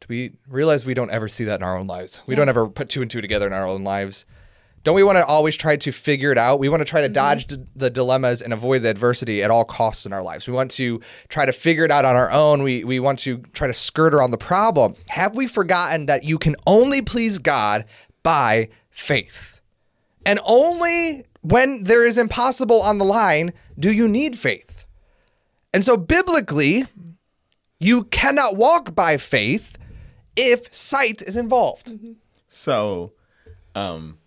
Do 0.02 0.08
we 0.10 0.34
realize 0.48 0.86
we 0.86 0.94
don't 0.94 1.12
ever 1.12 1.28
see 1.28 1.44
that 1.46 1.60
in 1.60 1.64
our 1.64 1.78
own 1.78 1.88
lives? 1.88 2.20
We 2.28 2.36
don't 2.36 2.50
ever 2.50 2.70
put 2.70 2.90
two 2.90 3.02
and 3.02 3.10
two 3.10 3.22
together 3.22 3.48
in 3.48 3.54
our 3.54 3.66
own 3.66 3.84
lives. 3.84 4.26
Don't 4.84 4.96
we 4.96 5.04
want 5.04 5.18
to 5.18 5.26
always 5.26 5.58
try 5.58 5.76
to 5.76 5.92
figure 5.92 6.32
it 6.32 6.38
out? 6.38 6.60
We 6.60 6.70
want 6.70 6.80
to 6.80 6.86
try 6.86 7.02
to 7.02 7.08
mm-hmm. 7.08 7.14
dodge 7.14 7.48
d- 7.48 7.66
the 7.76 7.90
dilemmas 7.90 8.42
and 8.42 8.54
avoid 8.54 8.84
the 8.84 8.90
adversity 8.90 9.44
at 9.44 9.52
all 9.52 9.66
costs 9.66 10.06
in 10.06 10.14
our 10.14 10.24
lives. 10.24 10.48
We 10.48 10.54
want 10.54 10.72
to 10.72 11.02
try 11.28 11.46
to 11.46 11.52
figure 11.52 11.84
it 11.84 11.92
out 11.92 12.06
on 12.06 12.16
our 12.16 12.32
own. 12.32 12.64
We, 12.64 12.84
we 12.86 13.00
want 13.00 13.20
to 13.20 13.40
try 13.52 13.68
to 13.68 13.74
skirt 13.74 14.14
around 14.14 14.32
the 14.32 14.38
problem. 14.38 14.96
Have 15.10 15.36
we 15.36 15.46
forgotten 15.46 16.06
that 16.06 16.24
you 16.24 16.38
can 16.38 16.56
only 16.66 17.02
please 17.02 17.38
God 17.38 17.86
by 18.24 18.70
faith? 18.90 19.60
And 20.26 20.40
only 20.46 21.26
when 21.42 21.84
there 21.84 22.06
is 22.06 22.18
impossible 22.18 22.82
on 22.82 22.98
the 22.98 23.06
line 23.06 23.54
do 23.78 23.92
you 23.92 24.08
need 24.08 24.38
faith. 24.38 24.77
And 25.74 25.84
so, 25.84 25.98
biblically, 25.98 26.86
you 27.80 28.06
cannot 28.06 28.56
walk 28.56 28.96
by 28.96 29.18
faith 29.18 29.78
if 30.36 30.74
sight 30.74 31.22
is 31.22 31.38
involved. 31.38 31.92
So, 32.48 33.14
um, 33.76 34.18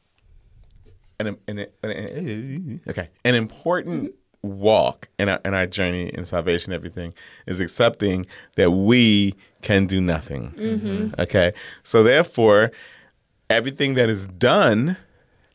an, 1.19 1.37
an, 1.49 1.67
an, 1.83 2.81
okay, 2.89 3.09
an 3.25 3.35
important 3.35 4.15
walk 4.43 5.09
in 5.19 5.29
our 5.29 5.41
in 5.45 5.53
our 5.55 5.67
journey 5.67 6.09
in 6.09 6.25
salvation, 6.25 6.73
everything 6.73 7.13
is 7.47 7.61
accepting 7.61 8.27
that 8.57 8.71
we 8.71 9.35
can 9.63 9.87
do 9.87 10.01
nothing. 10.01 11.13
Okay, 11.19 11.53
so 11.83 12.03
therefore, 12.03 12.71
everything 13.49 13.95
that 13.95 14.09
is 14.09 14.27
done 14.27 14.97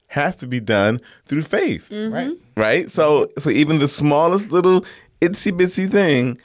has 0.08 0.36
to 0.38 0.48
be 0.48 0.60
done 0.60 1.02
through 1.26 1.42
faith, 1.42 1.92
Right? 1.92 2.32
right? 2.56 2.92
So, 2.92 3.28
so 3.40 3.50
even 3.50 3.80
the 3.80 3.88
smallest 3.88 4.52
little 4.52 4.86
itsy 5.22 5.52
bitsy 5.52 5.90
thing 5.90 6.38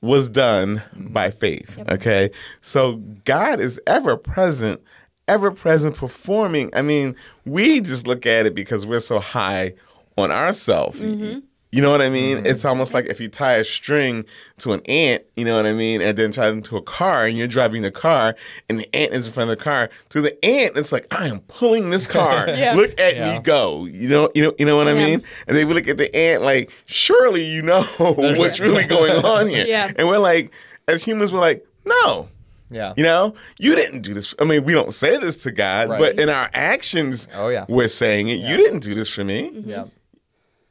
was 0.00 0.28
done 0.28 0.76
mm-hmm. 0.76 1.12
by 1.12 1.30
faith. 1.30 1.78
Okay. 1.88 2.30
So 2.60 2.96
God 3.24 3.60
is 3.60 3.80
ever 3.86 4.16
present, 4.16 4.80
ever 5.26 5.50
present 5.50 5.96
performing. 5.96 6.70
I 6.74 6.82
mean, 6.82 7.16
we 7.44 7.80
just 7.80 8.06
look 8.06 8.26
at 8.26 8.46
it 8.46 8.54
because 8.54 8.86
we're 8.86 9.00
so 9.00 9.18
high 9.18 9.74
on 10.16 10.30
ourselves. 10.30 11.00
Mm-hmm. 11.00 11.40
You 11.70 11.82
know 11.82 11.90
what 11.90 12.00
I 12.00 12.08
mean? 12.08 12.38
Mm-hmm. 12.38 12.46
It's 12.46 12.64
almost 12.64 12.94
like 12.94 13.04
if 13.06 13.20
you 13.20 13.28
tie 13.28 13.56
a 13.56 13.64
string 13.64 14.24
to 14.60 14.72
an 14.72 14.80
ant, 14.86 15.22
you 15.36 15.44
know 15.44 15.54
what 15.56 15.66
I 15.66 15.74
mean, 15.74 16.00
and 16.00 16.16
then 16.16 16.30
tie 16.32 16.46
it 16.48 16.52
into 16.52 16.78
a 16.78 16.82
car 16.82 17.26
and 17.26 17.36
you're 17.36 17.46
driving 17.46 17.82
the 17.82 17.90
car 17.90 18.34
and 18.70 18.78
the 18.78 18.96
ant 18.96 19.12
is 19.12 19.26
in 19.26 19.32
front 19.34 19.50
of 19.50 19.58
the 19.58 19.62
car. 19.62 19.90
To 20.10 20.22
the 20.22 20.42
ant, 20.42 20.78
it's 20.78 20.92
like, 20.92 21.06
I 21.10 21.28
am 21.28 21.40
pulling 21.40 21.90
this 21.90 22.06
car. 22.06 22.46
Yeah. 22.58 22.72
Look 22.74 22.98
at 22.98 23.16
Yeah. 23.16 23.34
me 23.36 23.42
go. 23.42 23.84
You 23.84 24.08
know, 24.08 24.30
you 24.34 24.42
know, 24.44 24.54
you 24.58 24.64
know 24.64 24.76
what 24.78 24.88
I 24.88 24.94
mean? 24.94 25.22
And 25.46 25.54
they 25.56 25.64
look 25.66 25.88
at 25.88 25.98
the 25.98 26.14
ant 26.16 26.42
like, 26.42 26.70
surely 26.86 27.44
you 27.44 27.60
know 27.60 27.82
what's 27.98 28.60
really 28.60 28.84
going 28.96 29.22
on 29.24 29.46
here. 29.46 29.66
Yeah. 29.66 29.92
And 29.96 30.08
we're 30.08 30.18
like, 30.18 30.52
as 30.88 31.04
humans, 31.04 31.32
we're 31.34 31.40
like, 31.40 31.66
no. 31.84 32.28
Yeah. 32.70 32.94
You 32.96 33.02
know, 33.04 33.34
you 33.58 33.74
didn't 33.74 34.00
do 34.02 34.12
this. 34.14 34.34
I 34.38 34.44
mean, 34.44 34.64
we 34.64 34.72
don't 34.74 34.92
say 34.92 35.18
this 35.18 35.36
to 35.44 35.50
God, 35.52 35.88
Right. 35.90 35.98
but 36.00 36.18
in 36.18 36.28
our 36.30 36.50
actions, 36.54 37.28
Oh, 37.34 37.48
yeah. 37.48 37.64
we're 37.68 37.88
saying 37.88 38.28
it. 38.28 38.36
You 38.40 38.56
didn't 38.56 38.80
do 38.80 38.94
this 38.94 39.08
for 39.10 39.24
me. 39.24 39.50
Yeah. 39.64 39.84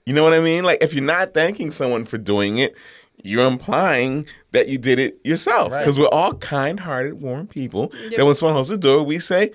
You 0.08 0.14
know 0.14 0.24
what 0.24 0.34
I 0.34 0.40
mean? 0.40 0.64
Like, 0.64 0.82
if 0.82 0.94
you're 0.94 1.04
not 1.04 1.34
thanking 1.34 1.70
someone 1.72 2.06
for 2.06 2.18
doing 2.18 2.60
it, 2.60 2.76
you're 3.24 3.46
implying 3.46 4.26
that 4.52 4.70
you 4.70 4.78
did 4.78 5.00
it 5.00 5.20
yourself. 5.26 5.74
Right. 5.74 5.80
Because 5.80 6.00
we're 6.00 6.08
all 6.08 6.34
kind-hearted, 6.36 7.22
warm 7.22 7.48
people. 7.48 7.92
That 8.16 8.26
when 8.26 8.34
someone 8.36 8.54
holds 8.54 8.70
the 8.70 8.78
door, 8.78 9.04
we 9.04 9.20
say, 9.20 9.52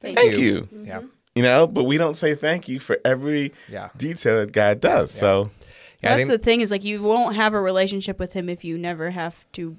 "Thank, 0.00 0.18
you." 0.20 0.38
you." 0.38 0.60
Mm-hmm. 0.62 0.84
Yeah. 0.86 1.00
You 1.34 1.42
know, 1.42 1.66
but 1.66 1.82
we 1.84 1.98
don't 1.98 2.14
say 2.14 2.34
thank 2.36 2.68
you 2.68 2.78
for 2.78 2.98
every 3.04 3.52
Yeah. 3.68 3.88
detail 3.96 4.36
that 4.40 4.52
God 4.52 4.80
does. 4.80 5.10
So, 5.10 5.50
Yeah, 6.02 6.10
That's 6.10 6.18
think- 6.20 6.30
the 6.30 6.38
thing 6.38 6.60
is 6.60 6.70
like 6.70 6.84
you 6.84 7.02
won't 7.02 7.34
have 7.34 7.54
a 7.54 7.60
relationship 7.60 8.20
with 8.20 8.32
him 8.32 8.48
if 8.48 8.62
you 8.64 8.78
never 8.78 9.10
have 9.10 9.44
to 9.54 9.76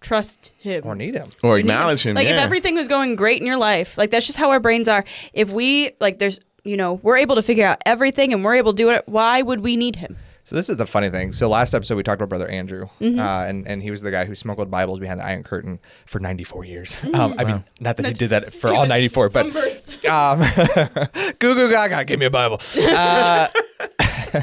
trust 0.00 0.52
him. 0.58 0.80
Or 0.84 0.94
need 0.94 1.14
him. 1.14 1.30
or 1.42 1.58
You 1.58 1.64
need- 1.64 1.70
acknowledge 1.72 2.02
him. 2.06 2.14
Like 2.14 2.26
yeah. 2.26 2.38
if 2.38 2.42
everything 2.42 2.74
was 2.74 2.88
going 2.88 3.16
great 3.16 3.40
in 3.42 3.46
your 3.46 3.58
life, 3.58 3.98
like 3.98 4.10
that's 4.10 4.24
just 4.26 4.38
how 4.38 4.48
our 4.50 4.60
brains 4.60 4.88
are. 4.88 5.04
If 5.34 5.50
we 5.50 5.90
like, 6.00 6.18
there's 6.18 6.40
you 6.68 6.76
know, 6.76 6.94
we're 7.02 7.16
able 7.16 7.36
to 7.36 7.42
figure 7.42 7.66
out 7.66 7.78
everything 7.86 8.32
and 8.32 8.44
we're 8.44 8.56
able 8.56 8.72
to 8.72 8.76
do 8.76 8.90
it. 8.90 9.02
Why 9.06 9.42
would 9.42 9.60
we 9.60 9.76
need 9.76 9.96
him? 9.96 10.16
So 10.44 10.56
this 10.56 10.70
is 10.70 10.76
the 10.78 10.86
funny 10.86 11.10
thing. 11.10 11.32
So 11.32 11.46
last 11.48 11.74
episode 11.74 11.96
we 11.96 12.02
talked 12.02 12.22
about 12.22 12.30
Brother 12.30 12.48
Andrew, 12.48 12.88
uh, 13.02 13.20
and 13.46 13.68
and 13.68 13.82
he 13.82 13.90
was 13.90 14.00
the 14.00 14.10
guy 14.10 14.24
who 14.24 14.34
smuggled 14.34 14.70
Bibles 14.70 14.98
behind 14.98 15.20
the 15.20 15.24
Iron 15.26 15.42
Curtain 15.42 15.78
for 16.06 16.20
94 16.20 16.64
years. 16.64 17.04
Um, 17.12 17.34
I 17.38 17.44
mean, 17.44 17.64
not 17.80 17.98
that 17.98 18.06
he 18.06 18.14
did 18.14 18.30
that 18.30 18.54
for 18.54 18.72
all 18.72 18.86
94, 18.86 19.28
but 19.28 19.44
um, 20.06 20.40
goo 21.38 21.54
goo 21.54 21.68
gaga, 21.68 22.02
give 22.06 22.18
me 22.18 22.26
a 22.26 22.30
Bible. 22.30 22.60
Uh, 22.78 23.48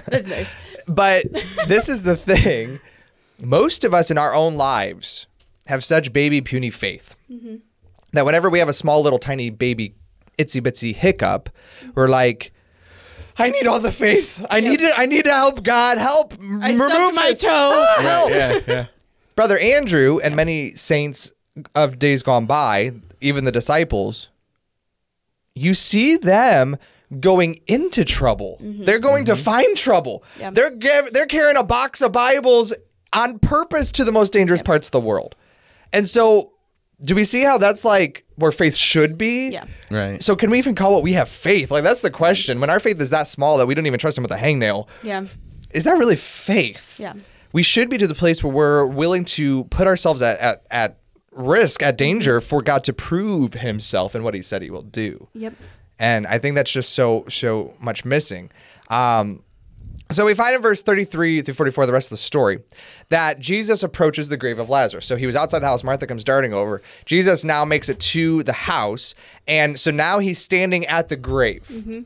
That's 0.08 0.27
nice. 0.27 0.55
but 0.88 1.25
this 1.67 1.89
is 1.89 2.03
the 2.03 2.15
thing. 2.15 2.79
Most 3.41 3.84
of 3.84 3.94
us 3.94 4.10
in 4.10 4.17
our 4.17 4.34
own 4.34 4.55
lives 4.55 5.27
have 5.67 5.84
such 5.84 6.13
baby 6.13 6.41
puny 6.41 6.70
faith 6.70 7.15
that 8.13 8.25
whenever 8.25 8.50
we 8.50 8.60
have 8.60 8.70
a 8.70 8.74
small 8.74 9.01
little 9.01 9.20
tiny 9.20 9.50
baby 9.50 9.96
itsy 10.38 10.62
bitsy 10.62 10.94
hiccup, 10.96 11.50
we're 11.96 12.08
like, 12.08 12.51
I 13.38 13.50
need 13.50 13.68
all 13.68 13.80
the 13.80 13.92
faith. 13.92 14.46
I 14.50 14.60
need 14.62 14.80
to. 14.80 14.92
I 14.98 15.06
need 15.06 15.25
to 15.25 15.34
help 15.34 15.63
God 15.63 15.98
help 15.98 16.34
m- 16.39 16.62
I 16.63 16.70
remove 16.72 16.89
stubbed 16.92 17.15
my 17.15 17.30
this. 17.30 17.42
toe. 17.42 17.72
Ah, 17.75 17.98
help. 18.01 18.30
yeah, 18.30 18.60
yeah. 18.68 18.86
Brother 19.36 19.58
Andrew 19.58 20.20
and 20.24 20.36
many 20.36 20.72
saints 20.72 21.34
of 21.74 22.00
days 22.00 22.24
gone 22.24 22.46
by, 22.46 22.92
even 23.20 23.44
the 23.44 23.51
disciples, 23.51 24.30
you 25.54 25.74
see 25.74 26.15
them 26.18 26.77
going 27.20 27.60
into 27.68 28.04
trouble. 28.06 28.58
They're 28.62 29.00
going 29.00 29.25
to 29.25 29.36
find 29.36 29.75
trouble. 29.77 30.24
Yeah. 30.39 30.50
They're 30.51 30.72
giv- 30.72 31.12
they're 31.12 31.25
carrying 31.25 31.58
a 31.58 31.63
box 31.63 32.01
of 32.01 32.12
Bibles 32.13 32.74
on 33.13 33.39
purpose 33.39 33.92
to 33.94 34.04
the 34.06 34.12
most 34.12 34.32
dangerous 34.34 34.62
parts 34.62 34.88
of 34.88 34.92
the 34.92 35.00
world. 35.01 35.36
And 35.94 36.08
so, 36.08 36.54
do 37.04 37.16
we 37.16 37.24
see 37.24 37.42
how 37.44 37.58
that's 37.58 37.84
like 37.86 38.25
where 38.36 38.52
faith 38.52 38.75
should 38.75 39.18
be? 39.18 39.50
Yeah. 39.50 39.66
Right. 39.92 40.22
So 40.22 40.36
can 40.36 40.50
we 40.50 40.58
even 40.58 40.75
call 40.75 40.94
what 40.94 41.04
we 41.04 41.14
have 41.14 41.30
faith? 41.30 41.72
Like 41.72 41.84
that's 41.84 42.02
the 42.02 42.12
question. 42.12 42.60
When 42.60 42.70
our 42.70 42.80
faith 42.80 43.00
is 43.02 43.10
that 43.10 43.28
small 43.28 43.58
that 43.58 43.66
we 43.66 43.75
don't 43.75 43.86
even 43.86 44.00
trust 44.00 44.18
him 44.18 44.22
with 44.24 44.32
a 44.32 44.38
hangnail, 44.38 44.88
Yeah. 45.04 45.25
is 45.72 45.84
that 45.84 45.94
really 45.98 46.16
faith? 46.16 47.00
Yeah. 47.00 47.14
We 47.52 47.64
should 47.64 47.90
be 47.90 47.98
to 47.98 48.08
the 48.08 48.16
place 48.16 48.44
where 48.44 48.54
we're 48.54 48.86
willing 48.86 49.24
to 49.25 49.64
put 49.66 49.88
ourselves 49.88 50.22
at, 50.22 50.40
at, 50.40 50.64
at 50.72 50.98
risk, 51.32 51.82
at 51.84 51.98
danger 51.98 52.42
for 52.42 52.62
God 52.62 52.84
to 52.86 52.94
prove 52.94 53.54
himself 53.56 54.16
and 54.16 54.24
what 54.24 54.34
he 54.34 54.42
said 54.42 54.62
he 54.62 54.70
will 54.70 54.82
do. 54.82 55.28
Yep. 55.34 55.54
And 56.00 56.28
I 56.28 56.38
think 56.40 56.56
that's 56.56 56.72
just 56.72 56.94
so 56.94 57.24
so 57.30 57.74
much 57.80 58.04
missing. 58.04 58.52
Um, 58.90 59.44
so 60.12 60.26
we 60.26 60.36
find 60.36 60.56
in 60.56 60.62
verse 60.62 60.84
33 60.84 61.42
through 61.42 61.54
44, 61.54 61.86
the 61.86 61.94
rest 61.94 62.08
of 62.08 62.12
the 62.12 62.18
story, 62.18 62.60
that 63.10 63.40
Jesus 63.40 63.82
approaches 63.82 64.30
the 64.30 64.38
grave 64.38 64.60
of 64.60 64.70
Lazarus. 64.70 65.06
So 65.06 65.16
he 65.16 65.26
was 65.26 65.36
outside 65.36 65.60
the 65.60 65.68
house. 65.68 65.84
Martha 65.84 66.06
comes 66.06 66.24
darting 66.24 66.54
over. 66.54 66.82
Jesus 67.06 67.44
now 67.44 67.66
makes 67.66 67.90
it 67.90 68.00
to 68.00 68.44
the 68.44 68.54
house. 68.54 69.16
And 69.48 69.80
so 69.80 69.90
now 69.92 70.20
he's 70.20 70.38
standing 70.38 70.86
at 70.86 71.10
the 71.10 71.16
grave. 71.16 71.66
Mm-hmm. 71.72 72.02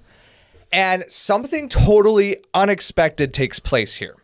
And 0.71 1.03
something 1.09 1.67
totally 1.67 2.37
unexpected 2.53 3.33
takes 3.33 3.59
place 3.59 3.97
here. 3.97 4.15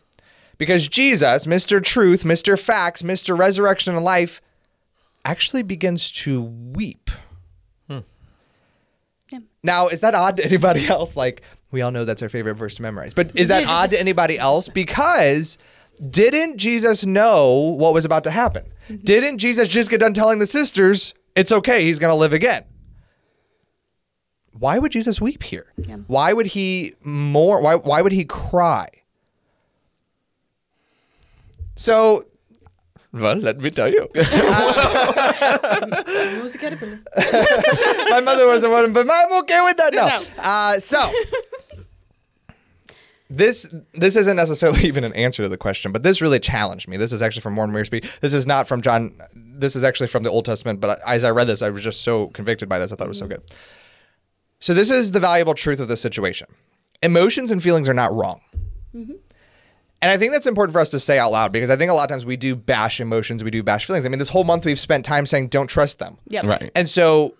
Because 0.57 0.87
Jesus, 0.87 1.45
Mr. 1.45 1.83
Truth, 1.83 2.23
Mr. 2.23 2.57
Facts, 2.57 3.01
Mr. 3.01 3.37
Resurrection 3.37 3.95
and 3.95 4.05
Life, 4.05 4.41
actually 5.25 5.63
begins 5.63 6.11
to 6.11 6.41
weep. 6.41 7.09
Yeah. 9.31 9.39
Now, 9.63 9.87
is 9.87 10.01
that 10.01 10.15
odd 10.15 10.37
to 10.37 10.45
anybody 10.45 10.87
else? 10.89 11.15
Like, 11.15 11.41
we 11.71 11.81
all 11.81 11.91
know 11.91 12.05
that's 12.05 12.21
our 12.21 12.29
favorite 12.29 12.55
verse 12.55 12.75
to 12.75 12.81
memorize. 12.81 13.13
But 13.13 13.31
is 13.35 13.47
that 13.49 13.65
odd 13.65 13.89
to 13.91 13.99
anybody 13.99 14.39
else? 14.39 14.69
Because 14.69 15.57
didn't 16.09 16.57
Jesus 16.57 17.05
know 17.05 17.75
what 17.77 17.93
was 17.93 18.05
about 18.05 18.23
to 18.25 18.31
happen? 18.31 18.65
Mm-hmm. 18.89 19.03
Didn't 19.03 19.37
Jesus 19.39 19.67
just 19.67 19.89
get 19.89 19.99
done 19.99 20.13
telling 20.13 20.39
the 20.39 20.47
sisters, 20.47 21.13
it's 21.35 21.51
okay, 21.51 21.83
he's 21.83 21.99
going 21.99 22.11
to 22.11 22.15
live 22.15 22.33
again? 22.33 22.63
Why 24.57 24.79
would 24.79 24.91
Jesus 24.91 25.19
weep 25.19 25.43
here? 25.43 25.73
Yeah. 25.75 25.97
Why 26.07 26.31
would 26.31 26.47
he 26.47 26.95
more 27.03 27.59
why 27.61 27.75
why 27.75 28.01
would 28.01 28.13
he 28.13 28.23
cry? 28.23 28.87
So 31.75 32.23
Well, 33.11 33.35
let 33.35 33.59
me 33.59 33.69
tell 33.69 33.91
you. 33.91 34.07
It 34.15 34.27
was 36.43 36.55
a 36.55 36.57
caterpillar. 36.57 36.99
my 38.09 38.21
mother 38.21 38.47
was 38.47 38.63
a 38.63 38.69
woman, 38.69 38.93
but 38.93 39.07
I'm 39.09 39.33
okay 39.43 39.61
with 39.63 39.77
that 39.77 39.93
now. 39.93 40.07
No. 40.07 40.23
Uh, 40.37 40.79
so 40.79 41.11
this 43.29 43.73
this 43.93 44.15
isn't 44.15 44.35
necessarily 44.35 44.81
even 44.87 45.03
an 45.03 45.13
answer 45.13 45.43
to 45.43 45.49
the 45.49 45.57
question, 45.57 45.91
but 45.91 46.03
this 46.03 46.21
really 46.21 46.39
challenged 46.39 46.87
me. 46.87 46.97
This 46.97 47.11
is 47.11 47.21
actually 47.21 47.41
from 47.41 47.55
Warren 47.55 47.71
Wiersbe. 47.71 48.05
This 48.21 48.33
is 48.33 48.45
not 48.45 48.67
from 48.67 48.81
John. 48.81 49.19
This 49.33 49.75
is 49.75 49.83
actually 49.83 50.07
from 50.07 50.23
the 50.23 50.29
Old 50.29 50.45
Testament. 50.45 50.79
But 50.79 50.99
as 51.05 51.23
I 51.23 51.31
read 51.31 51.47
this, 51.47 51.61
I 51.61 51.69
was 51.69 51.83
just 51.83 52.01
so 52.01 52.27
convicted 52.27 52.69
by 52.69 52.79
this. 52.79 52.91
I 52.91 52.95
thought 52.95 53.05
it 53.05 53.09
was 53.09 53.19
so 53.19 53.27
good. 53.27 53.41
So 54.59 54.73
this 54.73 54.89
is 54.91 55.11
the 55.11 55.19
valuable 55.19 55.53
truth 55.53 55.79
of 55.79 55.87
this 55.87 56.01
situation. 56.01 56.47
Emotions 57.01 57.51
and 57.51 57.61
feelings 57.61 57.89
are 57.89 57.93
not 57.93 58.13
wrong. 58.13 58.41
And 60.05 60.11
I 60.11 60.17
think 60.17 60.33
that's 60.33 60.45
important 60.45 60.71
for 60.71 60.79
us 60.79 60.91
to 60.91 60.99
say 60.99 61.17
out 61.17 61.31
loud 61.31 61.51
because 61.51 61.71
I 61.71 61.77
think 61.77 61.89
a 61.89 61.95
lot 61.95 62.03
of 62.03 62.09
times 62.09 62.27
we 62.27 62.37
do 62.37 62.55
bash 62.55 63.01
emotions, 63.01 63.43
we 63.43 63.49
do 63.49 63.63
bash 63.63 63.87
feelings. 63.87 64.05
I 64.05 64.09
mean, 64.09 64.19
this 64.19 64.29
whole 64.29 64.43
month 64.43 64.63
we've 64.63 64.79
spent 64.79 65.03
time 65.03 65.25
saying 65.25 65.47
don't 65.47 65.65
trust 65.65 65.97
them. 65.97 66.19
Yep. 66.27 66.43
Right. 66.43 66.71
And 66.75 66.87
so, 66.87 67.33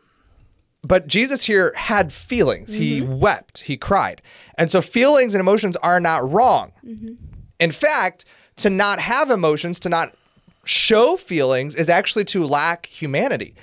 but 0.82 1.06
Jesus 1.06 1.46
here 1.46 1.74
had 1.76 2.12
feelings. 2.12 2.74
He 2.74 3.02
mm-hmm. 3.02 3.20
wept, 3.20 3.60
he 3.60 3.78
cried. 3.78 4.24
And 4.58 4.72
so, 4.72 4.82
feelings 4.82 5.36
and 5.36 5.42
emotions 5.42 5.78
are 5.78 6.00
not 6.00 6.28
wrong. 6.28 6.72
Mm-hmm. 6.84 7.14
In 7.60 7.72
fact, 7.72 8.26
to 8.56 8.72
not 8.72 9.00
have 9.00 9.30
emotions, 9.30 9.80
to 9.82 9.90
not 9.90 10.16
show 10.64 11.18
feelings, 11.18 11.76
is 11.76 11.88
actually 11.88 12.26
to 12.26 12.46
lack 12.46 12.88
humanity. 12.88 13.54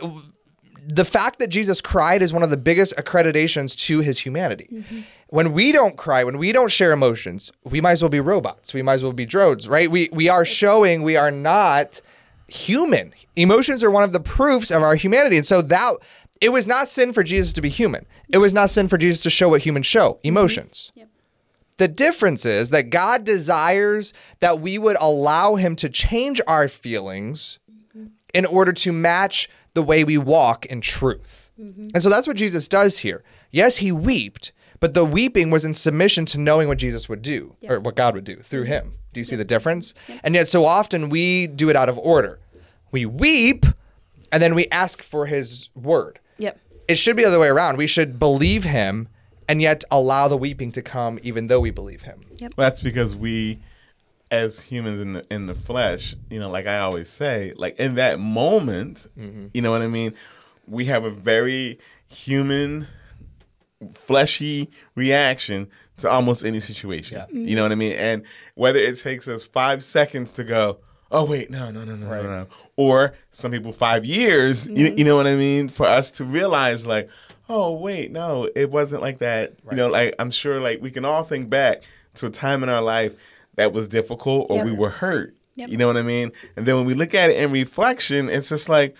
Uh, 0.00 0.08
The 0.86 1.04
fact 1.04 1.38
that 1.38 1.48
Jesus 1.48 1.80
cried 1.80 2.22
is 2.22 2.32
one 2.32 2.42
of 2.42 2.50
the 2.50 2.56
biggest 2.56 2.96
accreditations 2.96 3.76
to 3.86 4.00
his 4.00 4.18
humanity. 4.18 4.68
Mm-hmm. 4.70 5.00
When 5.28 5.52
we 5.52 5.72
don't 5.72 5.96
cry, 5.96 6.24
when 6.24 6.38
we 6.38 6.52
don't 6.52 6.70
share 6.70 6.92
emotions, 6.92 7.50
we 7.64 7.80
might 7.80 7.92
as 7.92 8.02
well 8.02 8.10
be 8.10 8.20
robots. 8.20 8.74
We 8.74 8.82
might 8.82 8.94
as 8.94 9.02
well 9.02 9.12
be 9.12 9.26
drones, 9.26 9.68
right? 9.68 9.90
We 9.90 10.08
we 10.12 10.28
are 10.28 10.44
showing 10.44 11.02
we 11.02 11.16
are 11.16 11.30
not 11.30 12.00
human. 12.46 13.14
Emotions 13.36 13.82
are 13.82 13.90
one 13.90 14.04
of 14.04 14.12
the 14.12 14.20
proofs 14.20 14.70
of 14.70 14.82
our 14.82 14.94
humanity. 14.94 15.36
And 15.36 15.46
so 15.46 15.62
that 15.62 15.94
it 16.40 16.50
was 16.50 16.66
not 16.66 16.88
sin 16.88 17.12
for 17.12 17.22
Jesus 17.22 17.52
to 17.54 17.62
be 17.62 17.70
human. 17.70 18.06
It 18.28 18.38
was 18.38 18.52
not 18.54 18.70
sin 18.70 18.88
for 18.88 18.98
Jesus 18.98 19.22
to 19.22 19.30
show 19.30 19.48
what 19.48 19.62
humans 19.62 19.86
show, 19.86 20.14
mm-hmm. 20.14 20.28
emotions. 20.28 20.92
The 21.76 21.88
difference 21.88 22.46
is 22.46 22.70
that 22.70 22.90
God 22.90 23.24
desires 23.24 24.12
that 24.38 24.60
we 24.60 24.78
would 24.78 24.96
allow 25.00 25.56
him 25.56 25.74
to 25.76 25.88
change 25.88 26.40
our 26.46 26.68
feelings 26.68 27.58
mm-hmm. 27.70 28.06
in 28.32 28.46
order 28.46 28.72
to 28.72 28.92
match 28.92 29.48
the 29.74 29.82
way 29.82 30.04
we 30.04 30.16
walk 30.18 30.66
in 30.66 30.80
truth. 30.80 31.50
And 31.56 32.02
so 32.02 32.08
that's 32.10 32.26
what 32.26 32.36
Jesus 32.36 32.66
does 32.66 32.98
here. 32.98 33.22
Yes, 33.50 33.76
he 33.76 33.92
wept, 33.92 34.52
but 34.80 34.94
the 34.94 35.04
weeping 35.04 35.50
was 35.50 35.64
in 35.64 35.74
submission 35.74 36.26
to 36.26 36.38
knowing 36.38 36.66
what 36.66 36.78
Jesus 36.78 37.08
would 37.08 37.22
do 37.22 37.54
or 37.68 37.78
what 37.78 37.94
God 37.94 38.14
would 38.14 38.24
do 38.24 38.36
through 38.36 38.64
him. 38.64 38.94
Do 39.12 39.20
you 39.20 39.24
see 39.24 39.36
the 39.36 39.44
difference? 39.44 39.94
And 40.24 40.34
yet, 40.34 40.48
so 40.48 40.64
often 40.64 41.08
we 41.08 41.46
do 41.46 41.70
it 41.70 41.76
out 41.76 41.88
of 41.88 41.96
order. 41.98 42.40
We 42.90 43.06
weep 43.06 43.66
and 44.32 44.42
then 44.42 44.54
we 44.56 44.66
ask 44.72 45.02
for 45.02 45.26
his 45.26 45.68
word. 45.76 46.18
Yep. 46.38 46.58
It 46.88 46.94
should 46.96 47.14
be 47.14 47.22
the 47.22 47.28
other 47.28 47.38
way 47.38 47.48
around. 47.48 47.76
We 47.78 47.86
should 47.86 48.18
believe 48.18 48.64
him 48.64 49.08
and 49.48 49.62
yet 49.62 49.84
allow 49.90 50.26
the 50.26 50.36
weeping 50.36 50.72
to 50.72 50.82
come 50.82 51.20
even 51.22 51.46
though 51.46 51.60
we 51.60 51.70
believe 51.70 52.02
him. 52.02 52.22
Well, 52.40 52.50
that's 52.56 52.80
because 52.80 53.14
we, 53.14 53.60
as 54.30 54.60
humans 54.60 55.00
in 55.00 55.12
the 55.12 55.22
in 55.30 55.46
the 55.46 55.54
flesh, 55.54 56.14
you 56.30 56.38
know, 56.38 56.50
like 56.50 56.66
I 56.66 56.78
always 56.78 57.08
say, 57.08 57.52
like 57.56 57.78
in 57.78 57.94
that 57.96 58.18
moment, 58.20 59.06
mm-hmm. 59.18 59.48
you 59.54 59.62
know 59.62 59.70
what 59.70 59.82
I 59.82 59.88
mean. 59.88 60.14
We 60.66 60.86
have 60.86 61.04
a 61.04 61.10
very 61.10 61.78
human, 62.08 62.88
fleshy 63.92 64.70
reaction 64.94 65.68
to 65.98 66.10
almost 66.10 66.44
any 66.44 66.60
situation. 66.60 67.22
You 67.30 67.54
know 67.54 67.62
what 67.62 67.72
I 67.72 67.76
mean. 67.76 67.96
And 67.96 68.24
whether 68.54 68.78
it 68.78 68.96
takes 68.96 69.28
us 69.28 69.44
five 69.44 69.84
seconds 69.84 70.32
to 70.32 70.44
go, 70.44 70.78
oh 71.12 71.24
wait, 71.24 71.50
no, 71.50 71.70
no, 71.70 71.84
no, 71.84 71.96
no, 71.96 72.08
no, 72.08 72.22
no, 72.22 72.46
or 72.76 73.14
some 73.30 73.52
people 73.52 73.72
five 73.72 74.04
years, 74.04 74.68
you, 74.68 74.88
mm-hmm. 74.88 74.98
you 74.98 75.04
know 75.04 75.16
what 75.16 75.26
I 75.26 75.36
mean, 75.36 75.68
for 75.68 75.86
us 75.86 76.10
to 76.12 76.24
realize 76.24 76.86
like. 76.86 77.08
Oh 77.46 77.74
wait, 77.74 78.10
no, 78.10 78.48
it 78.56 78.70
wasn't 78.70 79.02
like 79.02 79.18
that. 79.18 79.52
You 79.70 79.76
know, 79.76 79.88
like 79.88 80.14
I'm 80.18 80.30
sure, 80.30 80.60
like 80.60 80.80
we 80.80 80.90
can 80.90 81.04
all 81.04 81.24
think 81.24 81.50
back 81.50 81.82
to 82.14 82.24
a 82.24 82.30
time 82.30 82.62
in 82.62 82.70
our 82.70 82.80
life 82.80 83.16
that 83.56 83.72
was 83.72 83.88
difficult 83.88 84.46
or 84.50 84.56
Yep. 84.58 84.66
we 84.66 84.72
were 84.72 84.90
hurt. 84.90 85.34
Yep. 85.56 85.68
You 85.68 85.76
know 85.76 85.86
what 85.86 85.96
I 85.96 86.02
mean? 86.02 86.32
And 86.56 86.66
then 86.66 86.76
when 86.76 86.84
we 86.86 86.94
look 86.94 87.14
at 87.14 87.30
it 87.30 87.36
in 87.36 87.50
reflection, 87.52 88.28
it's 88.28 88.48
just 88.48 88.68
like, 88.68 88.96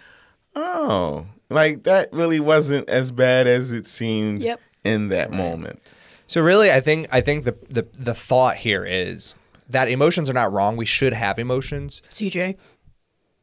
oh, 0.55 1.27
like 1.51 1.83
that 1.85 2.13
really 2.13 2.41
wasn't 2.41 2.89
as 2.89 3.11
bad 3.13 3.47
as 3.47 3.73
it 3.73 3.87
seemed 3.87 4.43
Yep. 4.43 4.61
in 4.85 5.09
that 5.09 5.33
moment. 5.33 5.93
So 6.27 6.43
really, 6.43 6.71
I 6.71 6.81
think 6.81 7.07
I 7.13 7.21
think 7.21 7.45
the, 7.45 7.57
the 7.69 7.87
the 7.99 8.15
thought 8.15 8.57
here 8.57 8.85
is 8.85 9.35
that 9.69 9.89
emotions 9.89 10.31
are 10.31 10.35
not 10.35 10.53
wrong. 10.53 10.77
We 10.77 10.87
should 10.87 11.13
have 11.13 11.39
emotions. 11.39 12.03
CJ. 12.11 12.57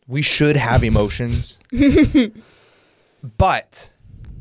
We 0.08 0.22
should 0.22 0.56
have 0.56 0.84
emotions. 0.84 1.60
but 3.38 3.94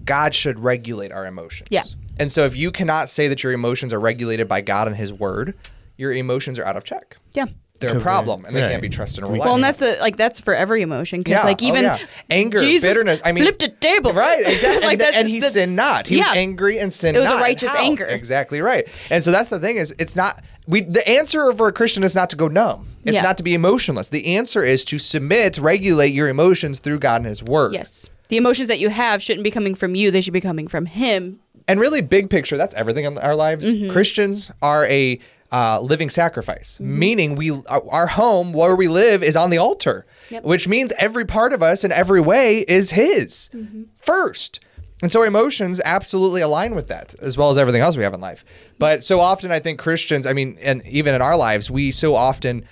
God 0.04 0.35
should 0.35 0.61
regulate 0.61 1.12
our 1.12 1.26
emotions. 1.26 1.68
Yeah. 1.70 1.85
And 2.18 2.30
so 2.30 2.44
if 2.44 2.56
you 2.56 2.70
cannot 2.70 3.09
say 3.09 3.28
that 3.28 3.42
your 3.42 3.52
emotions 3.52 3.92
are 3.92 4.00
regulated 4.00 4.48
by 4.48 4.61
God 4.61 4.87
and 4.88 4.96
his 4.96 5.12
word, 5.12 5.54
your 6.00 6.12
emotions 6.12 6.58
are 6.58 6.64
out 6.64 6.76
of 6.76 6.84
check. 6.84 7.16
Yeah. 7.32 7.46
They're 7.78 7.96
a 7.96 8.00
problem 8.00 8.42
they- 8.42 8.48
and 8.48 8.56
they 8.56 8.62
right. 8.62 8.70
can't 8.72 8.82
be 8.82 8.90
trusted 8.90 9.24
or 9.24 9.32
relied 9.32 9.46
Well, 9.46 9.54
and 9.54 9.64
that's 9.64 9.78
the 9.78 9.96
like 10.00 10.16
that's 10.18 10.38
for 10.38 10.54
every 10.54 10.82
emotion 10.82 11.20
because 11.20 11.38
Yeah. 11.38 11.44
like 11.44 11.62
Oh, 11.62 11.66
even 11.66 11.84
yeah. 11.84 11.98
Anger, 12.30 12.58
Jesus 12.58 12.86
bitterness, 12.90 13.20
I 13.24 13.32
mean- 13.32 13.42
flipped 13.44 13.62
a 13.62 13.68
table, 13.68 14.12
Right, 14.12 14.42
exactly. 14.46 14.82
like 14.86 14.92
and, 14.92 15.00
that- 15.00 15.14
and 15.14 15.28
he 15.28 15.36
that's- 15.40 15.54
sinned 15.54 15.76
not. 15.76 16.06
He 16.06 16.18
was 16.18 16.26
angry 16.34 16.78
and 16.78 16.92
sinned 16.92 17.16
It 17.16 17.20
was 17.20 17.28
a 17.28 17.30
not. 17.30 17.36
And 17.36 17.42
righteous 17.42 17.70
how? 17.72 17.78
anger. 17.82 18.04
Exactly 18.06 18.60
right. 18.60 18.86
And 19.10 19.24
so 19.24 19.30
that's 19.30 19.48
the 19.48 19.58
thing 19.58 19.76
is 19.76 19.94
it's 19.98 20.14
not 20.14 20.42
we 20.66 20.82
the 20.82 21.06
answer 21.08 21.52
for 21.54 21.68
a 21.68 21.72
Christian 21.72 22.02
is 22.04 22.14
not 22.14 22.28
to 22.30 22.36
go 22.36 22.48
numb. 22.48 22.86
It's 23.04 23.14
Yeah. 23.14 23.22
not 23.22 23.38
to 23.38 23.42
be 23.42 23.54
emotionless. 23.54 24.08
The 24.10 24.36
answer 24.36 24.62
is 24.62 24.84
to 24.86 24.98
submit, 24.98 25.56
regulate 25.56 26.12
your 26.12 26.28
emotions 26.28 26.80
through 26.80 26.98
God 26.98 27.22
and 27.22 27.26
his 27.26 27.42
word. 27.42 27.72
Yes, 27.72 28.10
the 28.28 28.36
emotions 28.36 28.68
that 28.68 28.78
you 28.78 28.90
have 28.90 29.22
shouldn't 29.22 29.42
be 29.42 29.50
coming 29.50 29.74
from 29.74 29.94
you; 29.94 30.10
they 30.10 30.20
should 30.20 30.34
be 30.34 30.40
coming 30.42 30.68
from 30.68 30.84
Him. 30.84 31.40
And 31.66 31.80
really 31.80 32.02
big 32.02 32.28
picture, 32.30 32.56
that's 32.58 32.74
everything 32.74 33.04
in 33.06 33.16
our 33.18 33.34
lives. 33.34 33.64
Mm-hmm. 33.66 33.90
Christians 33.90 34.50
are 34.60 34.84
a 34.86 35.18
uh, 35.52 35.80
living 35.80 36.08
sacrifice, 36.10 36.78
meaning 36.80 37.34
we 37.34 37.50
our, 37.68 37.82
our 37.90 38.06
home 38.06 38.52
where 38.52 38.76
we 38.76 38.86
live 38.88 39.22
is 39.22 39.36
on 39.36 39.50
the 39.50 39.58
altar, 39.58 40.06
Yep. 40.30 40.44
which 40.44 40.68
means 40.68 40.92
every 40.98 41.24
part 41.24 41.52
of 41.52 41.60
us 41.62 41.82
in 41.82 41.90
every 41.90 42.20
way 42.20 42.58
is 42.68 42.90
His 42.92 43.50
Mm-hmm. 43.54 43.82
first. 44.00 44.60
And 45.02 45.10
so 45.10 45.20
our 45.20 45.26
emotions 45.26 45.80
absolutely 45.84 46.42
align 46.42 46.74
with 46.74 46.86
that, 46.88 47.14
as 47.22 47.38
well 47.38 47.50
as 47.50 47.56
everything 47.58 47.80
else 47.80 47.96
we 47.96 48.02
have 48.02 48.12
in 48.14 48.20
life. 48.20 48.44
But 48.78 49.02
so 49.02 49.18
often, 49.18 49.50
I 49.50 49.58
think 49.58 49.78
Christians, 49.80 50.26
I 50.26 50.34
mean, 50.34 50.58
and 50.60 50.86
even 50.86 51.14
in 51.14 51.22
our 51.22 51.36
lives, 51.38 51.70
we 51.70 51.90
so 51.90 52.14
often, 52.14 52.66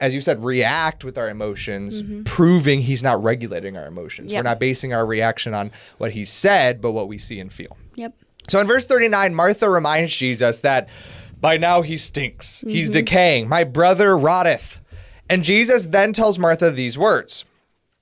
as 0.00 0.12
you 0.12 0.20
said, 0.20 0.42
react 0.42 1.04
with 1.04 1.16
our 1.16 1.30
emotions, 1.30 2.02
proving 2.24 2.80
He's 2.82 3.02
not 3.02 3.22
regulating 3.22 3.76
our 3.76 3.86
emotions. 3.86 4.26
Mm-hmm. 4.26 4.34
Yep. 4.34 4.44
We're 4.44 4.50
not 4.50 4.58
basing 4.60 4.92
our 4.92 5.06
reaction 5.06 5.54
on 5.54 5.70
what 5.98 6.10
He 6.10 6.24
said, 6.24 6.80
but 6.80 6.90
what 6.92 7.06
we 7.08 7.16
see 7.16 7.38
and 7.40 7.50
feel. 7.52 7.76
Yep. 7.94 8.12
So 8.48 8.58
in 8.60 8.66
verse 8.66 8.84
39, 8.86 9.34
Martha 9.34 9.70
reminds 9.70 10.14
Jesus 10.16 10.60
that 10.60 10.88
by 11.40 11.56
now 11.56 11.82
he 11.82 11.96
stinks. 11.96 12.62
He's 12.62 12.86
mm-hmm. 12.86 12.92
decaying. 12.92 13.48
My 13.48 13.64
brother 13.64 14.16
rotteth. 14.16 14.80
And 15.30 15.44
Jesus 15.44 15.86
then 15.86 16.12
tells 16.12 16.38
Martha 16.38 16.70
these 16.70 16.96
words 16.96 17.44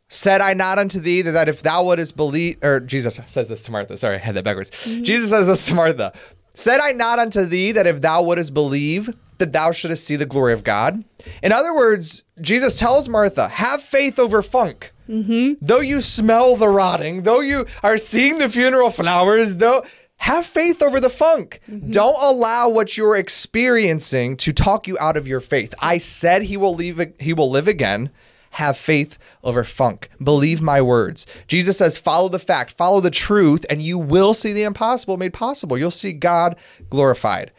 Said 0.09 0.41
I 0.41 0.55
not 0.55 0.79
unto 0.79 1.01
thee 1.01 1.23
that 1.23 1.49
if 1.49 1.63
thou 1.63 1.85
wouldest 1.85 2.17
believe, 2.17 2.63
or 2.63 2.79
Jesus 2.81 3.21
says 3.27 3.49
this 3.49 3.63
to 3.65 3.73
Martha. 3.73 3.97
Sorry, 3.97 4.17
I 4.17 4.19
had 4.19 4.37
that 4.37 4.45
backwards. 4.45 4.71
Mm-hmm. 4.71 5.03
Jesus 5.03 5.31
says 5.31 5.47
this 5.47 5.67
to 5.67 5.75
Martha 5.75 6.13
Said 6.55 6.81
I 6.81 6.93
not 6.93 7.19
unto 7.19 7.45
thee 7.45 7.73
that 7.73 7.87
if 7.87 8.01
thou 8.01 8.23
wouldest 8.23 8.55
believe, 8.55 9.11
that 9.39 9.53
thou 9.53 9.73
shouldest 9.73 10.07
see 10.07 10.17
the 10.17 10.27
glory 10.27 10.53
of 10.53 10.65
God? 10.65 11.05
In 11.43 11.53
other 11.53 11.75
words, 11.75 12.25
Jesus 12.41 12.79
tells 12.79 13.09
Martha, 13.09 13.49
have 13.49 13.83
faith 13.83 14.19
over 14.19 14.43
funk. 14.43 14.93
Mm-hmm. 15.09 15.65
Though 15.65 15.81
you 15.81 16.01
smell 16.01 16.57
the 16.57 16.69
rotting, 16.69 17.23
though 17.23 17.41
you 17.41 17.67
are 17.83 17.99
seeing 17.99 18.39
the 18.39 18.49
funeral 18.49 18.91
flowers, 18.91 19.57
though 19.57 19.85
have 20.19 20.47
faith 20.47 20.83
over 20.83 21.01
the 21.01 21.11
funk. 21.11 21.61
Mm-hmm. 21.69 21.91
Don't 21.91 22.23
allow 22.23 22.69
what 22.69 22.97
you're 22.97 23.17
experiencing 23.17 24.37
to 24.39 24.53
talk 24.53 24.87
you 24.87 24.97
out 25.01 25.17
of 25.17 25.29
your 25.29 25.41
faith. 25.41 25.75
I 25.81 25.99
said 25.99 26.43
he 26.43 26.57
will 26.57 26.75
leave 26.75 27.01
he 27.21 27.33
will 27.33 27.51
live 27.51 27.69
again. 27.69 28.11
Have 28.53 28.79
faith 28.79 29.19
over 29.45 29.65
funk. 29.65 30.09
Believe 30.23 30.63
my 30.63 30.81
words. 30.81 31.27
Jesus 31.47 31.77
says, 31.77 31.99
follow 31.99 32.31
the 32.31 32.39
fact, 32.39 32.71
follow 32.73 33.01
the 33.01 33.11
truth, 33.11 33.67
and 33.69 33.83
you 33.83 33.99
will 33.99 34.33
see 34.33 34.55
the 34.55 34.63
impossible 34.63 35.19
made 35.19 35.35
possible. 35.35 35.77
You'll 35.77 35.91
see 35.91 36.15
God 36.15 36.57
glorified. 36.89 37.53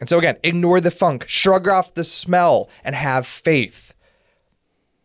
And 0.00 0.08
so, 0.08 0.18
again, 0.18 0.38
ignore 0.42 0.80
the 0.80 0.90
funk, 0.90 1.26
shrug 1.28 1.68
off 1.68 1.92
the 1.92 2.04
smell, 2.04 2.70
and 2.82 2.94
have 2.94 3.26
faith. 3.26 3.94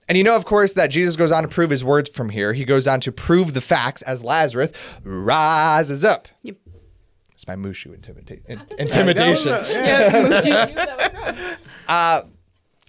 And 0.08 0.18
you 0.18 0.24
know, 0.24 0.36
of 0.36 0.46
course, 0.46 0.74
that 0.74 0.88
Jesus 0.88 1.16
goes 1.16 1.32
on 1.32 1.44
to 1.44 1.50
prove 1.50 1.70
his 1.70 1.84
words 1.84 2.10
from 2.10 2.30
here. 2.30 2.54
He 2.54 2.66
goes 2.66 2.88
on 2.88 3.00
to 3.02 3.12
prove 3.12 3.54
the 3.54 3.62
facts 3.62 4.02
as 4.02 4.24
Lazarus 4.24 4.72
rises 5.04 6.06
up. 6.06 6.28
Yep. 6.44 6.58
It's 7.34 7.48
my 7.48 7.56
Mushu 7.56 7.98
intimita- 7.98 8.46
in- 8.48 8.62
intimidation. 8.80 9.58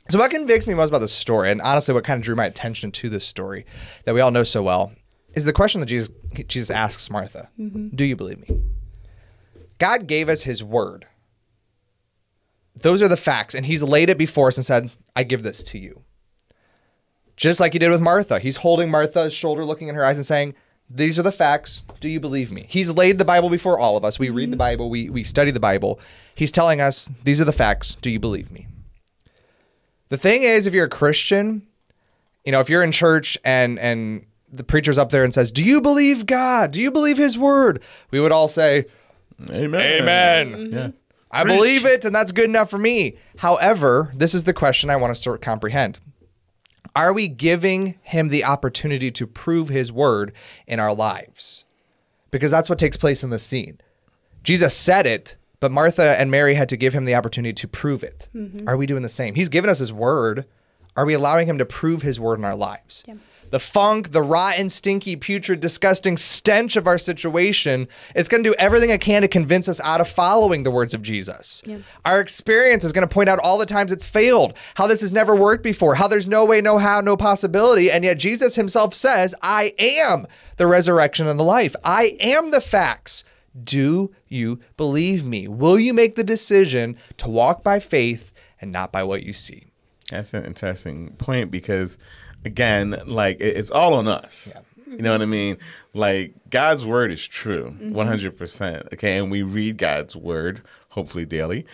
So, 0.08 0.18
what 0.18 0.30
convicts 0.30 0.66
me 0.66 0.74
most 0.74 0.90
about 0.90 0.98
the 0.98 1.08
story, 1.08 1.50
and 1.50 1.62
honestly, 1.62 1.94
what 1.94 2.04
kind 2.04 2.18
of 2.18 2.24
drew 2.24 2.36
my 2.36 2.44
attention 2.44 2.92
to 2.92 3.08
this 3.08 3.24
story 3.24 3.64
that 4.04 4.14
we 4.14 4.20
all 4.20 4.30
know 4.30 4.42
so 4.42 4.62
well, 4.62 4.92
is 5.32 5.46
the 5.46 5.52
question 5.52 5.80
that 5.80 5.86
Jesus 5.86 6.14
Jesus 6.46 6.70
asks 6.70 7.08
Martha: 7.10 7.48
Do 7.56 8.04
you 8.04 8.14
believe 8.14 8.38
me? 8.38 8.60
God 9.78 10.06
gave 10.06 10.28
us 10.28 10.42
His 10.42 10.62
word. 10.62 11.06
Those 12.76 13.00
are 13.02 13.08
the 13.08 13.16
facts, 13.16 13.54
and 13.54 13.64
He's 13.64 13.82
laid 13.82 14.10
it 14.10 14.18
before 14.18 14.48
us 14.48 14.58
and 14.58 14.66
said, 14.66 14.90
"I 15.16 15.22
give 15.22 15.42
this 15.42 15.64
to 15.64 15.78
you." 15.78 16.02
Just 17.36 17.58
like 17.58 17.72
he 17.72 17.78
did 17.78 17.90
with 17.90 18.00
Martha. 18.00 18.38
He's 18.38 18.58
holding 18.58 18.90
Martha's 18.90 19.32
shoulder, 19.32 19.64
looking 19.64 19.88
in 19.88 19.96
her 19.96 20.04
eyes, 20.04 20.16
and 20.16 20.24
saying, 20.26 20.54
These 20.88 21.18
are 21.18 21.22
the 21.22 21.32
facts. 21.32 21.82
Do 22.00 22.08
you 22.08 22.20
believe 22.20 22.52
me? 22.52 22.66
He's 22.68 22.92
laid 22.92 23.18
the 23.18 23.24
Bible 23.24 23.50
before 23.50 23.78
all 23.78 23.96
of 23.96 24.04
us. 24.04 24.18
We 24.18 24.30
read 24.30 24.50
the 24.50 24.52
mm-hmm. 24.52 24.58
Bible, 24.58 24.90
we, 24.90 25.08
we 25.08 25.24
study 25.24 25.50
the 25.50 25.60
Bible. 25.60 25.98
He's 26.34 26.52
telling 26.52 26.80
us, 26.80 27.10
These 27.24 27.40
are 27.40 27.44
the 27.46 27.52
facts. 27.52 27.94
Do 27.96 28.10
you 28.10 28.20
believe 28.20 28.50
me? 28.50 28.66
The 30.08 30.16
thing 30.16 30.42
is, 30.42 30.66
if 30.66 30.74
you're 30.74 30.86
a 30.86 30.90
Christian, 30.90 31.66
you 32.44 32.52
know, 32.52 32.60
if 32.60 32.68
you're 32.68 32.82
in 32.82 32.92
church 32.92 33.38
and 33.44 33.78
and 33.78 34.26
the 34.52 34.64
preacher's 34.64 34.98
up 34.98 35.10
there 35.10 35.24
and 35.24 35.34
says, 35.34 35.50
"Do 35.50 35.64
you 35.64 35.80
believe 35.80 36.26
God? 36.26 36.70
Do 36.70 36.80
you 36.80 36.90
believe 36.90 37.18
His 37.18 37.36
word?" 37.36 37.82
We 38.10 38.20
would 38.20 38.30
all 38.30 38.48
say, 38.48 38.84
Amen. 39.50 40.02
"Amen." 40.02 40.52
Mm-hmm. 40.52 40.74
Yeah. 40.76 40.90
I 41.30 41.42
believe 41.42 41.84
it, 41.84 42.04
and 42.04 42.14
that's 42.14 42.30
good 42.30 42.44
enough 42.44 42.70
for 42.70 42.78
me. 42.78 43.16
However, 43.38 44.12
this 44.14 44.34
is 44.34 44.44
the 44.44 44.52
question 44.52 44.88
I 44.88 44.94
want 44.94 45.10
us 45.10 45.20
to 45.22 45.36
comprehend. 45.38 45.98
Are 46.94 47.12
we 47.12 47.28
giving 47.28 47.98
him 48.02 48.28
the 48.28 48.44
opportunity 48.44 49.10
to 49.10 49.26
prove 49.26 49.68
his 49.68 49.90
word 49.90 50.32
in 50.66 50.78
our 50.78 50.94
lives? 50.94 51.64
Because 52.30 52.50
that's 52.50 52.70
what 52.70 52.78
takes 52.78 52.96
place 52.96 53.24
in 53.24 53.30
this 53.30 53.44
scene. 53.44 53.80
Jesus 54.42 54.76
said 54.76 55.06
it, 55.06 55.36
but 55.60 55.72
Martha 55.72 56.20
and 56.20 56.30
Mary 56.30 56.54
had 56.54 56.68
to 56.68 56.76
give 56.76 56.92
him 56.92 57.04
the 57.04 57.14
opportunity 57.14 57.54
to 57.54 57.68
prove 57.68 58.04
it. 58.04 58.28
Mm-hmm. 58.34 58.68
Are 58.68 58.76
we 58.76 58.86
doing 58.86 59.02
the 59.02 59.08
same? 59.08 59.34
He's 59.34 59.48
given 59.48 59.70
us 59.70 59.78
his 59.78 59.92
word. 59.92 60.44
Are 60.96 61.06
we 61.06 61.14
allowing 61.14 61.48
him 61.48 61.58
to 61.58 61.64
prove 61.64 62.02
his 62.02 62.20
word 62.20 62.38
in 62.38 62.44
our 62.44 62.54
lives? 62.54 63.02
The 63.54 63.60
funk, 63.60 64.10
the 64.10 64.20
rotten, 64.20 64.68
stinky, 64.68 65.14
putrid, 65.14 65.60
disgusting 65.60 66.16
stench 66.16 66.74
of 66.74 66.88
our 66.88 66.98
situation, 66.98 67.86
it's 68.12 68.28
going 68.28 68.42
to 68.42 68.50
do 68.50 68.56
everything 68.58 68.90
it 68.90 69.00
can 69.00 69.22
to 69.22 69.28
convince 69.28 69.68
us 69.68 69.80
out 69.82 70.00
of 70.00 70.08
following 70.08 70.64
the 70.64 70.72
words 70.72 70.92
of 70.92 71.02
Jesus. 71.02 71.62
Our 72.04 72.18
experience 72.18 72.82
is 72.82 72.92
going 72.92 73.06
to 73.06 73.14
point 73.14 73.28
out 73.28 73.38
all 73.44 73.56
the 73.56 73.64
times 73.64 73.92
it's 73.92 74.06
failed, 74.06 74.54
how 74.74 74.88
this 74.88 75.02
has 75.02 75.12
never 75.12 75.36
worked 75.36 75.62
before, 75.62 75.94
how 75.94 76.08
there's 76.08 76.26
no 76.26 76.44
way, 76.44 76.60
no 76.60 76.78
how, 76.78 77.00
no 77.00 77.16
possibility. 77.16 77.92
And 77.92 78.02
yet 78.02 78.18
Jesus 78.18 78.56
himself 78.56 78.92
says, 78.92 79.36
I 79.40 79.72
am 79.78 80.26
the 80.56 80.66
resurrection 80.66 81.28
and 81.28 81.38
the 81.38 81.44
life. 81.44 81.76
I 81.84 82.16
am 82.18 82.50
the 82.50 82.60
facts. 82.60 83.22
Do 83.62 84.12
you 84.26 84.58
believe 84.76 85.24
me? 85.24 85.46
Will 85.46 85.78
you 85.78 85.94
make 85.94 86.16
the 86.16 86.24
decision 86.24 86.96
to 87.18 87.28
walk 87.28 87.62
by 87.62 87.78
faith 87.78 88.32
and 88.60 88.72
not 88.72 88.90
by 88.90 89.04
what 89.04 89.22
you 89.22 89.32
see? 89.32 89.70
That's 90.10 90.34
an 90.34 90.44
interesting 90.44 91.14
point 91.18 91.52
because, 91.52 91.98
again, 92.44 92.96
like 93.06 93.40
it- 93.40 93.56
it's 93.56 93.70
all 93.70 93.94
on 93.94 94.08
us. 94.08 94.52
You 94.86 94.98
know 95.02 95.10
what 95.10 95.22
I 95.22 95.26
mean? 95.26 95.56
Like 95.92 96.34
God's 96.50 96.86
word 96.86 97.10
is 97.10 97.26
true, 97.26 97.70
mm-hmm. 97.70 97.92
one 97.92 98.06
hundred 98.06 98.36
percent. 98.38 98.86
Okay, 98.92 99.18
and 99.18 99.30
we 99.30 99.42
read 99.42 99.76
God's 99.76 100.14
word 100.14 100.62
hopefully 100.90 101.24
daily, 101.24 101.66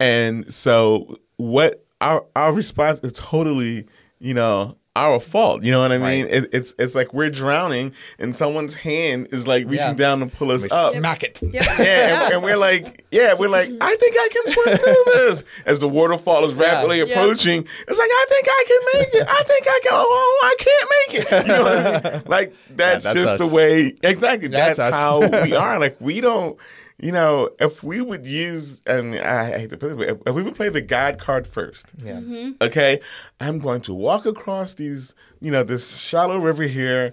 and 0.00 0.52
so 0.52 1.16
what 1.36 1.84
our 2.00 2.26
our 2.34 2.52
response 2.52 3.00
is 3.00 3.12
totally, 3.12 3.86
you 4.18 4.34
know. 4.34 4.76
Our 4.96 5.20
fault, 5.20 5.62
you 5.62 5.70
know 5.70 5.80
what 5.80 5.92
I 5.92 5.98
mean? 5.98 6.24
Right. 6.24 6.34
It, 6.34 6.50
it's 6.54 6.74
it's 6.78 6.94
like 6.94 7.12
we're 7.12 7.28
drowning, 7.28 7.92
and 8.18 8.34
someone's 8.34 8.74
hand 8.74 9.28
is 9.30 9.46
like 9.46 9.66
reaching 9.66 9.88
Yeah. 9.88 9.92
down 9.94 10.20
to 10.20 10.26
pull 10.26 10.50
us 10.50 10.62
We 10.62 10.70
up. 10.70 10.92
smack 10.92 11.22
it. 11.22 11.42
Yep. 11.42 11.52
Yeah, 11.78 12.24
and, 12.24 12.34
and 12.34 12.42
we're 12.42 12.56
like, 12.56 13.04
yeah, 13.10 13.34
we're 13.34 13.50
like, 13.50 13.68
mm-hmm. 13.68 13.82
I 13.82 13.94
think 14.00 14.16
I 14.18 14.28
can 14.32 14.46
swim 14.46 14.78
through 14.78 15.04
this. 15.14 15.44
As 15.66 15.78
the 15.80 15.88
waterfall 15.88 16.46
is 16.46 16.54
rapidly 16.54 16.98
Yeah. 16.98 17.04
approaching, 17.04 17.60
it's 17.62 17.98
like, 17.98 18.10
I 18.10 18.24
think 18.28 18.46
I 18.48 18.64
can 18.66 19.00
make 19.00 19.14
it. 19.20 19.26
I 19.28 19.42
think 19.42 19.66
I 19.68 19.80
can. 19.82 19.92
Oh, 19.92 20.06
oh 20.08 20.40
I 20.44 20.54
can't 20.58 20.90
make 20.90 21.20
it. 21.20 21.46
You 21.46 21.52
know 21.54 21.62
what 21.62 22.06
I 22.06 22.12
mean? 22.14 22.22
Like 22.36 22.54
that's, 22.74 23.04
that's 23.04 23.14
just 23.14 23.34
us. 23.34 23.48
the 23.50 23.54
way. 23.54 23.92
Exactly. 24.02 24.48
That's 24.48 24.78
That's, 24.78 24.96
us. 24.96 25.02
how 25.02 25.20
we 25.44 25.54
are. 25.54 25.78
Like 25.78 26.00
we 26.00 26.20
don't. 26.22 26.58
You 26.98 27.12
know, 27.12 27.50
if 27.60 27.82
we 27.84 28.00
would 28.00 28.24
use, 28.24 28.80
and 28.86 29.16
I 29.16 29.58
hate 29.58 29.70
to 29.70 29.76
put 29.76 29.92
it, 29.92 30.00
if, 30.08 30.18
if 30.26 30.34
we 30.34 30.42
would 30.42 30.54
play 30.56 30.70
the 30.70 30.80
God 30.80 31.18
card 31.18 31.46
first, 31.46 31.92
Yeah. 32.02 32.20
okay, 32.62 33.00
I'm 33.40 33.58
going 33.58 33.82
to 33.82 33.92
walk 33.94 34.24
across 34.24 34.74
these, 34.74 35.14
you 35.40 35.50
know, 35.50 35.62
this 35.62 35.98
shallow 35.98 36.38
river 36.38 36.62
here 36.64 37.12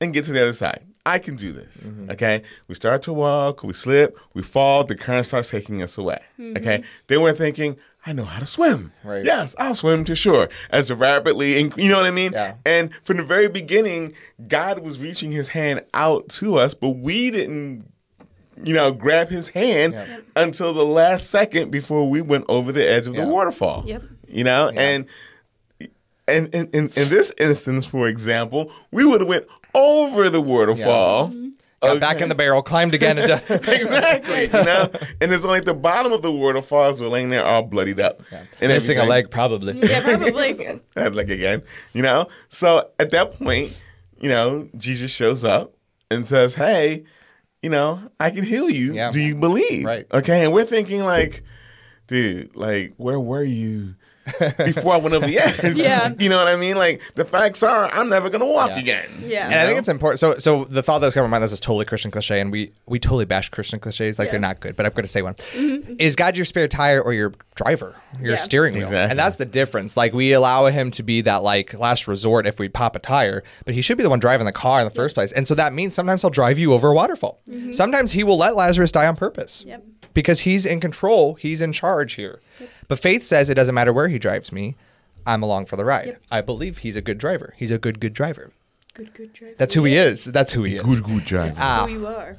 and 0.00 0.14
get 0.14 0.24
to 0.26 0.32
the 0.32 0.40
other 0.42 0.52
side. 0.52 0.84
I 1.04 1.18
can 1.18 1.36
do 1.36 1.52
this. 1.52 1.84
Mm-hmm. 1.84 2.10
Okay. 2.10 2.42
We 2.68 2.74
start 2.74 3.00
to 3.02 3.12
walk, 3.14 3.62
we 3.64 3.72
slip, 3.72 4.16
we 4.34 4.42
fall, 4.42 4.84
the 4.84 4.94
current 4.94 5.24
starts 5.26 5.50
taking 5.50 5.82
us 5.82 5.96
away. 5.98 6.20
Okay. 6.38 6.84
Then 7.06 7.22
we're 7.22 7.32
thinking, 7.34 7.76
I 8.06 8.12
know 8.12 8.24
how 8.24 8.38
to 8.38 8.46
swim. 8.46 8.92
Right. 9.02 9.24
Yes, 9.24 9.56
I'll 9.58 9.74
swim 9.74 10.04
to 10.04 10.14
shore. 10.14 10.48
As 10.70 10.92
rapidly, 10.92 11.58
and 11.60 11.74
you 11.76 11.88
know 11.90 11.96
what 11.96 12.04
I 12.06 12.10
mean? 12.10 12.32
Yeah. 12.32 12.54
And 12.66 12.94
from 13.04 13.16
the 13.16 13.24
very 13.24 13.48
beginning, 13.48 14.12
God 14.48 14.80
was 14.80 15.00
reaching 15.00 15.32
his 15.32 15.48
hand 15.48 15.82
out 15.94 16.28
to 16.40 16.56
us, 16.58 16.74
but 16.74 16.90
we 16.90 17.30
didn't, 17.30 17.90
you 18.64 18.74
know, 18.74 18.92
grab 18.92 19.28
his 19.28 19.48
hand 19.50 19.92
Yeah. 19.94 20.06
Yep. 20.06 20.24
until 20.36 20.72
the 20.74 20.84
last 20.84 21.30
second 21.30 21.70
before 21.70 22.08
we 22.08 22.20
went 22.20 22.44
over 22.48 22.72
the 22.72 22.88
edge 22.88 23.06
of 23.06 23.14
Yeah. 23.14 23.24
the 23.24 23.30
waterfall. 23.30 23.84
Yep. 23.86 24.02
You 24.28 24.44
know, 24.44 24.68
and 24.70 25.06
and 26.26 26.54
in, 26.54 26.66
in, 26.68 26.84
in 26.94 27.08
this 27.08 27.32
instance, 27.38 27.86
for 27.86 28.06
example, 28.08 28.70
we 28.90 29.04
would 29.04 29.20
have 29.22 29.28
went 29.28 29.46
over 29.74 30.28
the 30.28 30.40
waterfall. 30.40 31.32
Got 31.80 32.00
back 32.00 32.20
in 32.20 32.28
the 32.28 32.34
barrel, 32.34 32.60
climbed 32.60 32.92
again, 32.92 33.18
and 33.18 33.28
done. 33.28 33.40
exactly. 33.48 34.46
You 34.46 34.64
know, 34.64 34.90
and 35.20 35.32
it's 35.32 35.44
only 35.44 35.60
at 35.60 35.64
the 35.64 35.74
bottom 35.74 36.12
of 36.12 36.22
the 36.22 36.32
waterfalls 36.32 37.00
we're 37.00 37.06
laying 37.06 37.30
there 37.30 37.46
all 37.46 37.62
bloodied 37.62 38.00
up. 38.00 38.20
And 38.60 38.72
missing 38.72 38.98
a 38.98 39.04
leg, 39.04 39.30
probably. 39.30 39.78
Yeah, 39.88 40.02
probably. 40.02 40.80
That 40.94 41.14
leg 41.14 41.30
again. 41.30 41.62
You 41.92 42.02
know. 42.02 42.26
So 42.48 42.90
at 42.98 43.12
that 43.12 43.34
point, 43.38 43.86
you 44.20 44.28
know, 44.28 44.68
Jesus 44.76 45.12
shows 45.12 45.44
up 45.44 45.72
and 46.10 46.26
says, 46.26 46.56
"Hey, 46.56 47.04
you 47.62 47.70
know, 47.70 48.00
I 48.18 48.30
can 48.30 48.44
heal 48.44 48.68
you. 48.70 48.94
Yeah. 48.94 49.10
Do 49.10 49.20
you 49.20 49.34
believe?" 49.34 49.84
Right. 49.84 50.06
Okay. 50.12 50.44
And 50.44 50.52
we're 50.52 50.64
thinking 50.64 51.04
like, 51.04 51.42
dude, 52.06 52.56
like, 52.56 52.94
where 52.96 53.20
were 53.20 53.44
you? 53.44 53.94
Before 54.64 54.94
I 54.94 54.96
went 54.98 55.14
over 55.14 55.26
the 55.26 55.38
edge, 55.38 55.76
Yeah. 55.76 56.12
you 56.18 56.28
know 56.28 56.38
what 56.38 56.48
I 56.48 56.56
mean. 56.56 56.76
Like 56.76 57.02
the 57.14 57.24
facts 57.24 57.62
are, 57.62 57.86
I'm 57.92 58.08
never 58.08 58.30
gonna 58.30 58.46
walk 58.46 58.70
Yeah. 58.70 58.78
again. 58.78 59.08
Yeah. 59.26 59.44
And 59.46 59.54
I 59.54 59.66
think 59.66 59.78
it's 59.78 59.88
important. 59.88 60.20
So, 60.20 60.36
so 60.38 60.64
the 60.64 60.82
thought 60.82 60.98
that 61.00 61.06
was 61.06 61.14
coming 61.14 61.26
to 61.28 61.30
mind. 61.30 61.42
This 61.44 61.52
is 61.52 61.60
totally 61.60 61.84
Christian 61.84 62.10
cliche, 62.10 62.40
and 62.40 62.50
we 62.52 62.72
we 62.86 62.98
totally 62.98 63.24
bash 63.24 63.48
Christian 63.48 63.78
cliches. 63.80 64.18
Like 64.18 64.26
Yeah. 64.26 64.32
they're 64.32 64.40
not 64.40 64.60
good, 64.60 64.76
but 64.76 64.86
I'm 64.86 64.92
going 64.92 65.04
to 65.04 65.08
say 65.08 65.22
one. 65.22 65.34
Mm-hmm, 65.34 65.66
mm-hmm. 65.68 65.94
Is 65.98 66.16
God 66.16 66.36
your 66.36 66.44
spare 66.44 66.68
tire 66.68 67.00
or 67.02 67.12
your 67.12 67.32
driver, 67.54 67.96
your 68.20 68.32
Yeah. 68.32 68.36
steering 68.36 68.74
wheel? 68.74 68.84
Exactly. 68.84 69.10
And 69.10 69.18
that's 69.18 69.36
the 69.36 69.44
difference. 69.46 69.96
Like 69.96 70.12
we 70.12 70.32
allow 70.32 70.66
him 70.66 70.90
to 70.92 71.02
be 71.02 71.20
that 71.22 71.42
like 71.42 71.74
last 71.74 72.06
resort 72.08 72.46
if 72.46 72.58
we 72.58 72.68
pop 72.68 72.96
a 72.96 72.98
tire, 72.98 73.42
but 73.64 73.74
he 73.74 73.82
should 73.82 73.96
be 73.96 74.02
the 74.02 74.10
one 74.10 74.18
driving 74.20 74.46
the 74.46 74.52
car 74.52 74.80
in 74.80 74.84
the 74.86 74.94
first 74.94 75.14
place. 75.14 75.32
And 75.32 75.46
so 75.46 75.54
that 75.54 75.72
means 75.72 75.94
sometimes 75.94 76.22
he'll 76.22 76.30
drive 76.30 76.58
you 76.58 76.72
over 76.72 76.88
a 76.90 76.94
waterfall. 76.94 77.40
Mm-hmm. 77.50 77.72
Sometimes 77.72 78.12
he 78.12 78.24
will 78.24 78.36
let 78.38 78.56
Lazarus 78.56 78.92
die 78.92 79.06
on 79.06 79.16
purpose. 79.16 79.64
Yep. 79.66 79.84
Because 80.14 80.40
he's 80.40 80.66
in 80.66 80.80
control, 80.80 81.34
he's 81.34 81.60
in 81.62 81.72
charge 81.72 82.14
here. 82.14 82.40
But 82.88 82.98
faith 82.98 83.22
says 83.22 83.48
it 83.50 83.54
doesn't 83.54 83.74
matter 83.74 83.92
where 83.92 84.08
he 84.08 84.18
drives 84.18 84.52
me. 84.52 84.76
I'm 85.26 85.42
along 85.42 85.66
for 85.66 85.76
the 85.76 85.84
ride. 85.84 86.06
Yep. 86.06 86.22
I 86.30 86.40
believe 86.40 86.78
he's 86.78 86.96
a 86.96 87.02
good 87.02 87.18
driver. 87.18 87.54
He's 87.56 87.70
a 87.70 87.78
good, 87.78 88.00
good 88.00 88.14
driver. 88.14 88.50
Good, 88.94 89.12
good 89.14 89.32
driver. 89.32 89.54
That's 89.58 89.74
who 89.74 89.84
he 89.84 89.96
is. 89.96 90.24
That's 90.24 90.52
who 90.52 90.64
he 90.64 90.76
is. 90.76 90.84
Good, 91.00 91.04
good 91.04 91.24
driver. 91.24 91.54
Ah. 91.58 91.84
Who 91.86 91.92
you 91.92 92.06
are. 92.06 92.36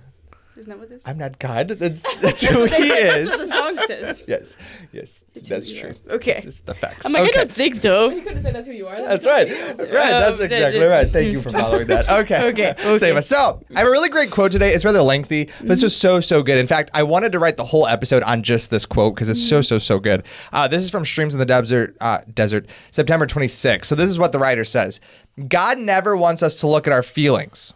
Isn't 0.60 0.70
that 0.70 0.78
what 0.80 0.90
this? 0.90 1.02
I'm 1.06 1.18
not 1.18 1.40
God. 1.40 1.70
That's 1.80 2.02
that's 2.22 2.44
who 2.44 2.66
he 2.66 2.70
That's 2.90 3.28
what 3.30 3.40
is. 3.40 3.50
the 3.50 3.56
song 3.56 3.78
says. 3.88 4.26
Yes, 4.28 4.58
yes, 4.92 5.24
that's 5.34 5.70
you 5.72 5.80
true. 5.82 5.94
are. 6.10 6.16
Okay. 6.16 6.34
This 6.36 6.46
is 6.56 6.60
the 6.62 6.74
facts. 6.76 7.06
I'm 7.06 7.14
like, 7.14 7.24
I 7.24 7.32
don't 7.32 7.52
think 7.52 7.76
so. 7.76 8.10
You 8.12 8.22
could 8.22 8.34
have 8.34 8.42
said 8.44 8.54
that's 8.56 8.68
who 8.68 8.74
you 8.74 8.88
are. 8.88 9.02
That's 9.02 9.26
right. 9.26 9.48
Right. 9.50 9.78
That's 9.78 10.40
Um, 10.40 10.46
exactly 10.46 10.80
that- 10.80 10.88
right. 10.88 11.10
Thank 11.12 11.32
you 11.32 11.42
for 11.42 11.50
following 11.50 11.88
that. 11.88 12.08
Okay. 12.20 12.48
Okay, 12.50 12.72
okay. 12.72 12.98
Save 12.98 13.16
us. 13.16 13.28
So 13.28 13.64
I 13.76 13.80
have 13.80 13.88
a 13.88 13.92
really 13.92 14.10
great 14.10 14.30
quote 14.32 14.52
today. 14.52 14.74
It's 14.74 14.84
rather 14.86 15.02
lengthy, 15.02 15.46
but 15.62 15.72
it's 15.72 15.82
just 15.82 16.00
so 16.00 16.20
so 16.20 16.44
good. 16.44 16.58
In 16.58 16.68
fact, 16.68 16.92
I 16.94 17.04
wanted 17.04 17.32
to 17.32 17.40
write 17.40 17.58
the 17.58 17.66
whole 17.66 17.88
episode 17.88 18.24
on 18.24 18.44
just 18.44 18.70
this 18.70 18.86
quote 18.86 19.16
because 19.16 19.30
it's 19.30 19.42
so 19.42 19.62
so 19.62 19.78
so 19.78 20.00
good. 20.00 20.24
Uh, 20.52 20.68
this 20.68 20.84
is 20.84 20.90
from 20.90 21.06
Streams 21.06 21.34
in 21.34 21.40
the 21.40 21.46
Desert. 21.46 21.96
Uh, 22.02 22.20
Desert, 22.34 22.68
September 22.92 23.26
26. 23.26 23.88
So 23.88 23.96
this 23.96 24.10
is 24.10 24.20
what 24.20 24.32
the 24.34 24.40
writer 24.40 24.66
says. 24.66 25.00
God 25.48 25.78
never 25.80 26.18
wants 26.18 26.44
us 26.44 26.60
to 26.60 26.68
look 26.68 26.86
at 26.88 26.94
our 26.94 27.04
feelings. 27.04 27.74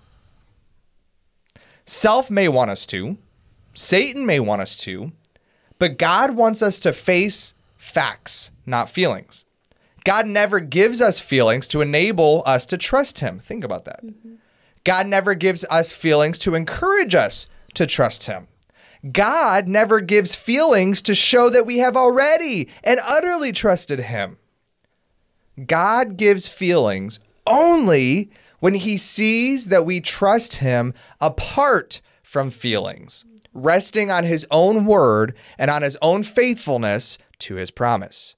Self 1.85 2.31
may 2.31 2.47
want 2.47 2.71
us 2.71 2.85
to, 2.87 3.17
Satan 3.73 4.25
may 4.25 4.39
want 4.39 4.61
us 4.61 4.77
to, 4.81 5.11
but 5.79 5.97
God 5.97 6.35
wants 6.35 6.61
us 6.61 6.79
to 6.81 6.93
face 6.93 7.55
facts, 7.75 8.51
not 8.65 8.89
feelings. 8.89 9.45
God 10.05 10.27
never 10.27 10.59
gives 10.59 11.01
us 11.01 11.19
feelings 11.19 11.67
to 11.69 11.81
enable 11.81 12.43
us 12.45 12.65
to 12.67 12.77
trust 12.77 13.19
Him. 13.19 13.39
Think 13.39 13.63
about 13.63 13.85
that. 13.85 14.05
Mm-hmm. 14.05 14.35
God 14.83 15.07
never 15.07 15.33
gives 15.33 15.65
us 15.69 15.93
feelings 15.93 16.37
to 16.39 16.55
encourage 16.55 17.15
us 17.15 17.47
to 17.73 17.85
trust 17.85 18.25
Him. 18.25 18.47
God 19.11 19.67
never 19.67 19.99
gives 19.99 20.35
feelings 20.35 21.01
to 21.03 21.15
show 21.15 21.49
that 21.49 21.65
we 21.65 21.79
have 21.79 21.97
already 21.97 22.69
and 22.83 22.99
utterly 23.05 23.51
trusted 23.51 23.99
Him. 23.99 24.37
God 25.65 26.17
gives 26.17 26.47
feelings 26.47 27.19
only 27.45 28.31
when 28.63 28.75
He 28.75 28.95
sees 28.95 29.65
that 29.65 29.85
we 29.85 29.99
trust 29.99 30.59
Him 30.59 30.93
apart 31.19 31.99
from 32.21 32.49
feelings, 32.49 33.25
resting 33.53 34.09
on 34.09 34.23
His 34.23 34.47
own 34.51 34.85
word 34.85 35.35
and 35.57 35.69
on 35.69 35.81
His 35.81 35.97
own 36.01 36.23
faithfulness 36.23 37.17
to 37.39 37.55
His 37.55 37.71
promise. 37.71 38.37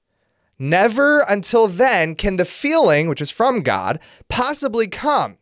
Never 0.58 1.24
until 1.30 1.68
then 1.68 2.16
can 2.16 2.38
the 2.38 2.44
feeling, 2.44 3.08
which 3.08 3.22
is 3.22 3.30
from 3.30 3.62
God, 3.62 4.00
possibly 4.28 4.88
come. 4.88 5.38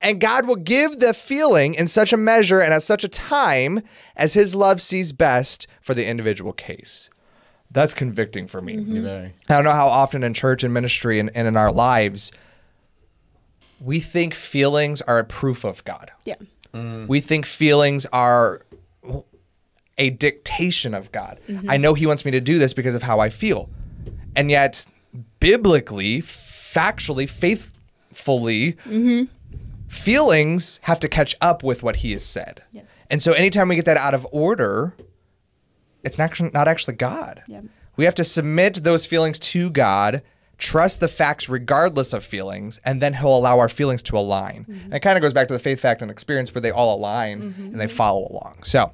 And 0.00 0.20
God 0.20 0.48
will 0.48 0.56
give 0.56 0.98
the 0.98 1.14
feeling 1.14 1.74
in 1.74 1.86
such 1.86 2.12
a 2.12 2.16
measure 2.16 2.58
and 2.60 2.74
at 2.74 2.82
such 2.82 3.04
a 3.04 3.08
time 3.08 3.82
as 4.16 4.34
His 4.34 4.56
love 4.56 4.82
sees 4.82 5.12
best 5.12 5.68
for 5.80 5.94
the 5.94 6.08
individual 6.08 6.52
case. 6.52 7.08
That's 7.70 7.94
convicting 7.94 8.48
for 8.48 8.60
me. 8.60 8.78
Mm-hmm. 8.78 9.00
Very. 9.04 9.34
I 9.48 9.54
don't 9.54 9.64
know 9.64 9.70
how 9.70 9.86
often 9.86 10.24
in 10.24 10.34
church 10.34 10.64
and 10.64 10.74
ministry 10.74 11.20
and, 11.20 11.30
and 11.36 11.46
in 11.46 11.56
our 11.56 11.70
lives 11.70 12.32
we 13.80 14.00
think 14.00 14.34
feelings 14.34 15.00
are 15.02 15.18
a 15.18 15.24
proof 15.24 15.64
of 15.64 15.84
God. 15.84 16.10
Yeah. 16.24 16.36
We 17.06 17.20
think 17.20 17.44
feelings 17.46 18.06
are 18.12 18.62
a 19.96 20.10
dictation 20.10 20.94
of 20.94 21.10
God. 21.10 21.40
I 21.48 21.52
mm-hmm. 21.52 21.82
know 21.82 21.94
He 21.94 22.06
wants 22.06 22.24
me 22.24 22.30
to 22.30 22.40
do 22.40 22.58
this 22.58 22.72
because 22.72 22.94
of 22.94 23.02
how 23.02 23.18
I 23.20 23.30
feel. 23.30 23.68
And 24.36 24.50
yet, 24.50 24.86
biblically, 25.40 26.22
factually, 26.22 27.28
faithfully, 27.28 28.74
mm-hmm. 28.84 29.24
feelings 29.88 30.78
have 30.82 31.00
to 31.00 31.08
catch 31.08 31.34
up 31.40 31.64
with 31.64 31.82
what 31.82 31.96
He 31.96 32.12
has 32.12 32.24
said. 32.24 32.62
Yes. 32.70 32.86
And 33.10 33.22
so, 33.22 33.32
anytime 33.32 33.68
we 33.68 33.76
get 33.76 33.86
that 33.86 33.96
out 33.96 34.14
of 34.14 34.26
order, 34.30 34.94
it's 36.04 36.18
not 36.18 36.24
actually, 36.26 36.50
not 36.50 36.68
actually 36.68 36.94
God. 36.94 37.42
Yeah. 37.46 37.62
We 37.96 38.04
have 38.04 38.14
to 38.16 38.24
submit 38.24 38.84
those 38.84 39.06
feelings 39.06 39.40
to 39.40 39.70
God, 39.70 40.22
trust 40.58 41.00
the 41.00 41.08
facts 41.08 41.48
regardless 41.48 42.12
of 42.12 42.24
feelings, 42.24 42.78
and 42.84 43.00
then 43.00 43.14
He'll 43.14 43.36
allow 43.36 43.58
our 43.58 43.68
feelings 43.68 44.02
to 44.04 44.18
align. 44.18 44.66
And 44.68 44.94
it 44.94 45.00
kind 45.00 45.16
of 45.16 45.22
goes 45.22 45.32
back 45.32 45.48
to 45.48 45.54
the 45.54 45.60
faith, 45.60 45.80
fact, 45.80 46.02
and 46.02 46.10
experience 46.10 46.54
where 46.54 46.60
they 46.62 46.70
all 46.70 46.96
align 46.96 47.40
and 47.58 47.80
they 47.80 47.88
follow 47.88 48.26
along. 48.30 48.62
So, 48.64 48.92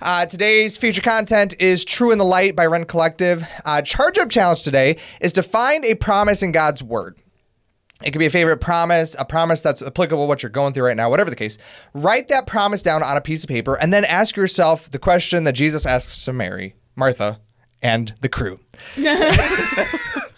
uh, 0.00 0.26
today's 0.26 0.76
feature 0.76 1.02
content 1.02 1.54
is 1.58 1.84
True 1.84 2.12
in 2.12 2.18
the 2.18 2.24
Light 2.24 2.54
by 2.54 2.66
Rend 2.66 2.86
Collective. 2.86 3.44
Uh, 3.64 3.82
charge 3.82 4.16
up 4.18 4.30
challenge 4.30 4.62
today 4.62 4.96
is 5.20 5.32
to 5.32 5.42
find 5.42 5.84
a 5.84 5.94
promise 5.94 6.42
in 6.42 6.52
God's 6.52 6.82
Word. 6.82 7.18
It 8.04 8.12
could 8.12 8.20
be 8.20 8.26
a 8.26 8.30
favorite 8.30 8.58
promise, 8.58 9.16
a 9.18 9.24
promise 9.24 9.60
that's 9.60 9.82
applicable 9.82 10.24
to 10.24 10.28
what 10.28 10.42
you're 10.42 10.50
going 10.50 10.72
through 10.72 10.84
right 10.84 10.96
now, 10.96 11.10
whatever 11.10 11.30
the 11.30 11.36
case. 11.36 11.58
Write 11.94 12.28
that 12.28 12.46
promise 12.46 12.80
down 12.80 13.02
on 13.02 13.16
a 13.16 13.20
piece 13.20 13.42
of 13.42 13.48
paper 13.48 13.74
and 13.74 13.92
then 13.92 14.04
ask 14.04 14.36
yourself 14.36 14.88
the 14.88 15.00
question 15.00 15.42
that 15.44 15.54
Jesus 15.54 15.84
asks 15.84 16.24
to 16.24 16.32
Mary, 16.32 16.76
Martha, 16.94 17.40
and 17.82 18.14
the 18.20 18.28
crew. 18.28 18.60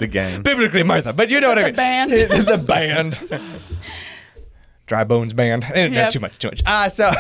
The 0.01 0.07
game. 0.07 0.43
Biblically, 0.43 0.83
Martha, 0.83 1.13
but 1.13 1.29
you 1.29 1.41
know 1.41 1.51
what 1.51 1.59
I 1.59 1.65
mean. 1.67 1.75
band. 1.75 2.11
the 2.13 2.57
band. 2.57 3.19
Dry 4.87 5.05
Bones 5.05 5.35
Band. 5.35 5.63
Eh, 5.65 5.89
no, 5.89 5.95
Yep. 5.95 6.11
Too 6.11 6.21
much, 6.21 6.39
too 6.39 6.49
much. 6.49 6.63
Uh, 6.65 6.89
so 6.89 7.13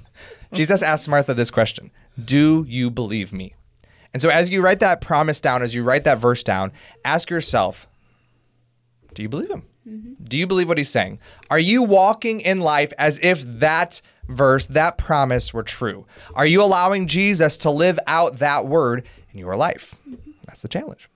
Jesus 0.52 0.82
asks 0.82 1.06
Martha 1.06 1.32
this 1.32 1.52
question 1.52 1.92
Do 2.22 2.66
you 2.68 2.90
believe 2.90 3.32
me? 3.32 3.54
And 4.12 4.20
so 4.20 4.30
as 4.30 4.50
you 4.50 4.62
write 4.62 4.80
that 4.80 5.00
promise 5.00 5.40
down, 5.40 5.62
as 5.62 5.76
you 5.76 5.84
write 5.84 6.02
that 6.04 6.18
verse 6.18 6.42
down, 6.42 6.72
ask 7.04 7.30
yourself, 7.30 7.86
do 9.14 9.22
you 9.22 9.28
believe 9.28 9.50
him? 9.50 9.62
Do 10.22 10.36
you 10.36 10.46
believe 10.46 10.68
what 10.68 10.78
he's 10.78 10.90
saying? 10.90 11.20
Are 11.50 11.58
you 11.58 11.82
walking 11.82 12.40
in 12.40 12.58
life 12.58 12.92
as 12.98 13.20
if 13.22 13.42
that 13.60 14.02
verse, 14.28 14.66
that 14.66 14.98
promise 14.98 15.54
were 15.54 15.62
true? 15.62 16.06
Are 16.34 16.46
you 16.46 16.62
allowing 16.62 17.06
Jesus 17.06 17.58
to 17.58 17.70
live 17.70 17.98
out 18.06 18.38
that 18.38 18.66
word 18.66 19.04
in 19.32 19.38
your 19.38 19.56
life? 19.56 19.94
That's 20.46 20.62
the 20.62 20.68
challenge. 20.68 21.08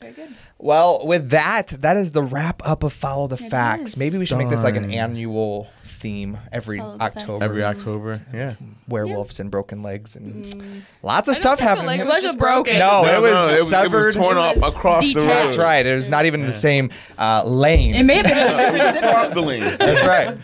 Very 0.00 0.12
good. 0.12 0.34
Well, 0.58 1.06
with 1.06 1.30
that, 1.30 1.68
that 1.68 1.96
is 1.96 2.10
the 2.12 2.22
wrap 2.22 2.60
up 2.66 2.82
of 2.82 2.92
Follow 2.92 3.26
the 3.28 3.36
Facts. 3.36 3.90
is. 3.92 3.96
Maybe 3.96 4.18
we 4.18 4.26
should 4.26 4.38
make 4.38 4.50
this 4.50 4.62
like 4.62 4.76
an 4.76 4.90
annual 4.90 5.68
theme 5.84 6.36
every 6.52 6.78
Follow. 6.78 6.98
October. 7.00 7.44
Every 7.44 7.64
October. 7.64 8.20
Yeah. 8.32 8.54
werewolves 8.86 9.40
and 9.40 9.50
broken 9.50 9.82
legs 9.82 10.14
and 10.14 10.84
lots 11.02 11.28
of 11.28 11.34
stuff 11.36 11.58
think 11.58 11.64
the 11.64 11.68
happening. 11.68 11.86
leg 11.86 12.00
It 12.00 12.06
was 12.06 12.22
just 12.22 12.34
a 12.34 12.38
broken. 12.38 12.78
No, 12.78 13.02
No, 13.02 13.16
it 13.16 13.20
was 13.22 13.30
no, 13.32 13.48
it 13.54 13.58
was, 13.60 13.68
severed. 13.70 13.98
it 14.02 14.06
was 14.06 14.14
torn 14.14 14.36
off 14.36 14.56
It 14.56 14.60
was 14.62 14.74
across 14.74 15.12
the 15.14 15.20
road. 15.20 15.28
That's 15.28 15.56
right. 15.56 15.86
It 15.86 15.94
was 15.94 16.10
not 16.10 16.26
even 16.26 16.40
in 16.40 16.46
the 16.46 16.52
same 16.52 16.90
uh, 17.18 17.42
lane. 17.44 17.94
It 17.94 18.02
may 18.02 18.16
have 18.16 18.24
been. 18.26 19.04
Across 19.04 19.30
the 19.30 19.40
lane. 19.40 19.62
That's 19.62 20.06
right. 20.06 20.36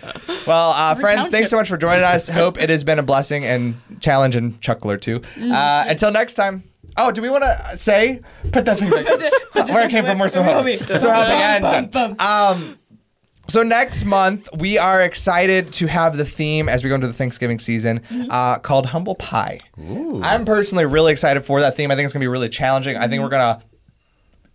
Well, 0.47 0.71
uh, 0.71 0.95
friends, 0.95 1.17
township. 1.19 1.33
thanks 1.33 1.51
so 1.51 1.57
much 1.59 1.69
for 1.69 1.77
joining 1.77 2.05
us. 2.05 2.29
Hope 2.29 2.61
it 2.61 2.71
has 2.71 2.85
been 2.85 2.99
a 2.99 3.03
blessing 3.03 3.45
and 3.45 3.75
challenge 4.01 4.35
and 4.37 4.59
chuckle 4.63 4.91
or 4.91 4.97
two. 4.97 5.21
Mm-hmm. 5.21 5.53
Uh, 5.53 5.85
until 5.89 6.11
next 6.11 6.35
time. 6.35 6.63
Oh, 6.97 7.11
do 7.11 7.23
we 7.23 7.31
want 7.31 7.45
to 7.45 7.77
say? 7.77 8.21
Put 8.53 8.65
that 8.67 8.79
thing 8.79 8.91
back. 8.91 9.69
Where 9.69 9.87
it 9.87 9.91
came 9.91 10.05
from, 10.05 10.19
we're 10.19 10.29
so 10.29 10.43
happy. 10.43 10.77
So 10.77 11.11
happy 11.11 11.65
and 11.65 11.91
done. 11.91 12.17
Um, 12.19 12.79
so 13.49 13.63
next 13.63 14.05
month 14.05 14.49
we 14.59 14.79
are 14.79 15.03
excited 15.03 15.73
to 15.75 15.87
have 15.87 16.17
the 16.17 16.25
theme 16.25 16.69
as 16.69 16.83
we 16.85 16.89
go 16.89 16.95
into 16.95 17.07
the 17.07 17.13
Thanksgiving 17.13 17.59
season 17.59 18.01
Mm-hmm. 18.01 18.31
uh, 18.31 18.59
called 18.59 18.87
humble 18.87 19.15
pie. 19.15 19.59
I'm 20.23 20.45
personally 20.45 20.85
really 20.87 21.13
excited 21.13 21.45
for 21.45 21.61
that 21.61 21.77
theme. 21.77 21.91
I 21.91 21.97
think 21.97 22.05
it's 22.05 22.13
gonna 22.15 22.23
be 22.23 22.29
really 22.29 22.49
challenging. 22.49 22.97
I 22.97 23.09
think 23.09 23.23
we're 23.23 23.29
gonna 23.29 23.61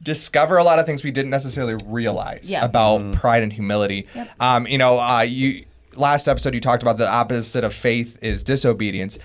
discover 0.02 0.58
a 0.58 0.63
lot 0.63 0.80
of 0.80 0.86
things 0.86 1.04
we 1.04 1.12
didn't 1.12 1.32
necessarily 1.32 1.76
realize 1.86 2.50
Yeah. 2.52 2.63
about 2.63 3.13
pride 3.13 3.43
and 3.43 3.52
humility. 3.52 4.08
Um, 4.39 4.67
you 4.67 4.78
know, 4.78 5.00
uh, 5.00 5.21
you 5.21 5.65
last 5.95 6.28
episode 6.28 6.54
you 6.54 6.62
talked 6.62 6.84
about 6.84 6.97
the 6.97 7.10
opposite 7.10 7.63
of 7.63 7.73
faith 7.73 8.17
is 8.21 8.43
disobedience. 8.43 9.17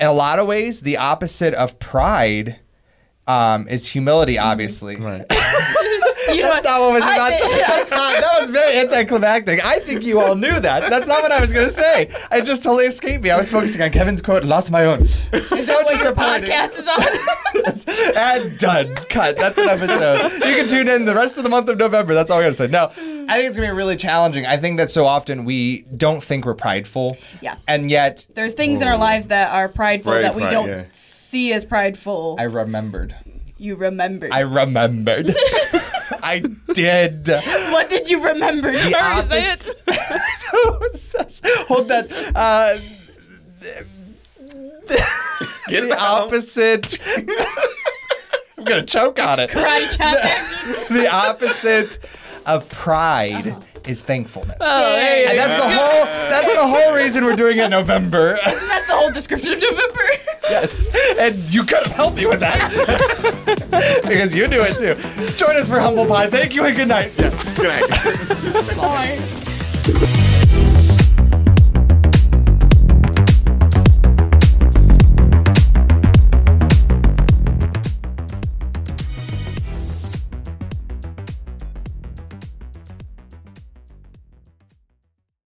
In 0.00 0.06
a 0.06 0.12
lot 0.12 0.38
of 0.38 0.46
ways, 0.46 0.80
the 0.80 0.96
opposite 0.98 1.54
of 1.54 1.78
pride 1.78 2.58
um, 3.26 3.68
is 3.68 3.88
humility. 3.88 4.38
Obviously, 4.38 4.96
Right. 4.96 5.24
You 6.38 6.42
know 6.42 6.50
that's 6.52 6.64
not 6.64 6.80
what 6.80 6.92
was 6.92 7.02
I 7.02 7.14
about. 7.14 7.30
To, 7.30 7.38
think- 7.38 7.66
that's 7.66 7.90
not, 7.98 8.12
that 8.20 8.40
was 8.40 8.50
very 8.50 8.78
anticlimactic. 8.78 9.64
I 9.64 9.78
think 9.78 10.02
you 10.04 10.20
all 10.20 10.34
knew 10.34 10.58
that. 10.60 10.88
That's 10.90 11.06
not 11.06 11.22
what 11.22 11.32
I 11.32 11.40
was 11.40 11.52
gonna 11.52 11.70
say. 11.70 12.08
It 12.32 12.44
just 12.44 12.62
totally 12.62 12.86
escaped 12.86 13.22
me. 13.24 13.30
I 13.30 13.36
was 13.36 13.50
focusing 13.50 13.82
on 13.82 13.90
Kevin's 13.90 14.20
quote, 14.22 14.38
and 14.40 14.48
lost 14.48 14.70
my 14.70 14.84
own. 14.84 15.06
so 15.06 15.82
What 15.82 16.02
your 16.02 16.12
podcast 16.14 16.78
is 16.78 16.88
on. 16.88 18.16
and 18.16 18.58
done. 18.58 18.94
Cut. 19.08 19.36
That's 19.36 19.58
an 19.58 19.68
episode. 19.68 20.32
You 20.32 20.56
can 20.56 20.68
tune 20.68 20.88
in 20.88 21.04
the 21.04 21.14
rest 21.14 21.36
of 21.38 21.42
the 21.44 21.48
month 21.50 21.68
of 21.68 21.78
November. 21.78 22.14
That's 22.14 22.30
all 22.30 22.38
I 22.38 22.42
gotta 22.42 22.56
say. 22.56 22.66
No, 22.68 22.86
I 22.86 23.36
think 23.38 23.48
it's 23.48 23.56
gonna 23.56 23.68
be 23.68 23.72
really 23.76 23.96
challenging. 23.96 24.46
I 24.46 24.56
think 24.56 24.76
that 24.78 24.90
so 24.90 25.06
often 25.06 25.44
we 25.44 25.80
don't 25.96 26.22
think 26.22 26.44
we're 26.44 26.54
prideful. 26.54 27.16
Yeah. 27.40 27.56
And 27.66 27.90
yet 27.90 28.26
There's 28.34 28.54
things 28.54 28.82
in 28.82 28.88
our 28.88 28.98
lives 28.98 29.28
that 29.28 29.50
are 29.52 29.68
prideful 29.68 30.12
Very 30.12 30.22
that 30.22 30.34
we 30.34 30.42
pride, 30.42 30.50
don't 30.50 30.68
yeah. 30.68 30.84
see 30.92 31.52
as 31.52 31.64
prideful. 31.64 32.36
I 32.38 32.44
remembered. 32.44 33.14
you 33.56 33.74
remembered. 33.76 34.30
I 34.32 34.40
remembered. 34.40 35.34
I 36.28 36.42
did. 36.74 37.26
what 37.72 37.88
did 37.88 38.10
you 38.10 38.22
remember? 38.22 38.70
The 38.72 38.78
Hurry, 38.78 38.94
opposite. 38.94 39.74
Hold 41.68 41.88
that. 41.88 42.12
Uh, 42.34 42.78
Get 45.68 45.88
the 45.88 45.98
opposite. 45.98 46.98
I'm 48.56 48.64
gonna 48.64 48.84
choke 48.84 49.18
on 49.18 49.40
it. 49.40 49.50
Cry 49.50 49.86
chapter. 49.96 50.92
The 50.94 51.08
opposite 51.10 51.98
of 52.46 52.68
pride 52.70 53.54
is 53.88 54.00
thankfulness. 54.02 54.58
Oh, 54.60 54.92
there 54.92 55.22
you 55.22 55.28
And 55.28 55.36
go. 55.36 55.46
that's 55.46 55.56
the 55.62 55.68
whole. 55.68 56.04
That's 56.30 56.54
the 56.54 56.66
whole 56.66 56.94
reason 56.94 57.24
we're 57.24 57.36
doing 57.36 57.58
it 57.58 57.64
in 57.64 57.70
November. 57.70 58.38
Isn't 58.46 58.68
that 58.68 58.84
the 58.86 58.94
whole 58.94 59.10
description 59.10 59.52
of 59.54 59.60
November? 59.62 60.02
yes, 60.50 60.88
and 61.18 61.36
you 61.52 61.62
could 61.64 61.78
have 61.78 61.92
helped 61.92 62.16
me 62.16 62.26
with 62.26 62.40
that 62.40 64.00
because 64.06 64.34
you 64.34 64.46
do 64.46 64.60
it 64.62 64.76
too. 64.78 64.94
Join 65.36 65.56
us 65.56 65.68
for 65.68 65.78
humble 65.80 66.06
pie. 66.06 66.26
Thank 66.28 66.54
you 66.54 66.64
and 66.64 66.76
good 66.76 66.88
night. 66.88 67.12
Yes. 67.18 67.56
Good 67.56 67.68
night. 67.88 68.76
Bye. 68.76 70.24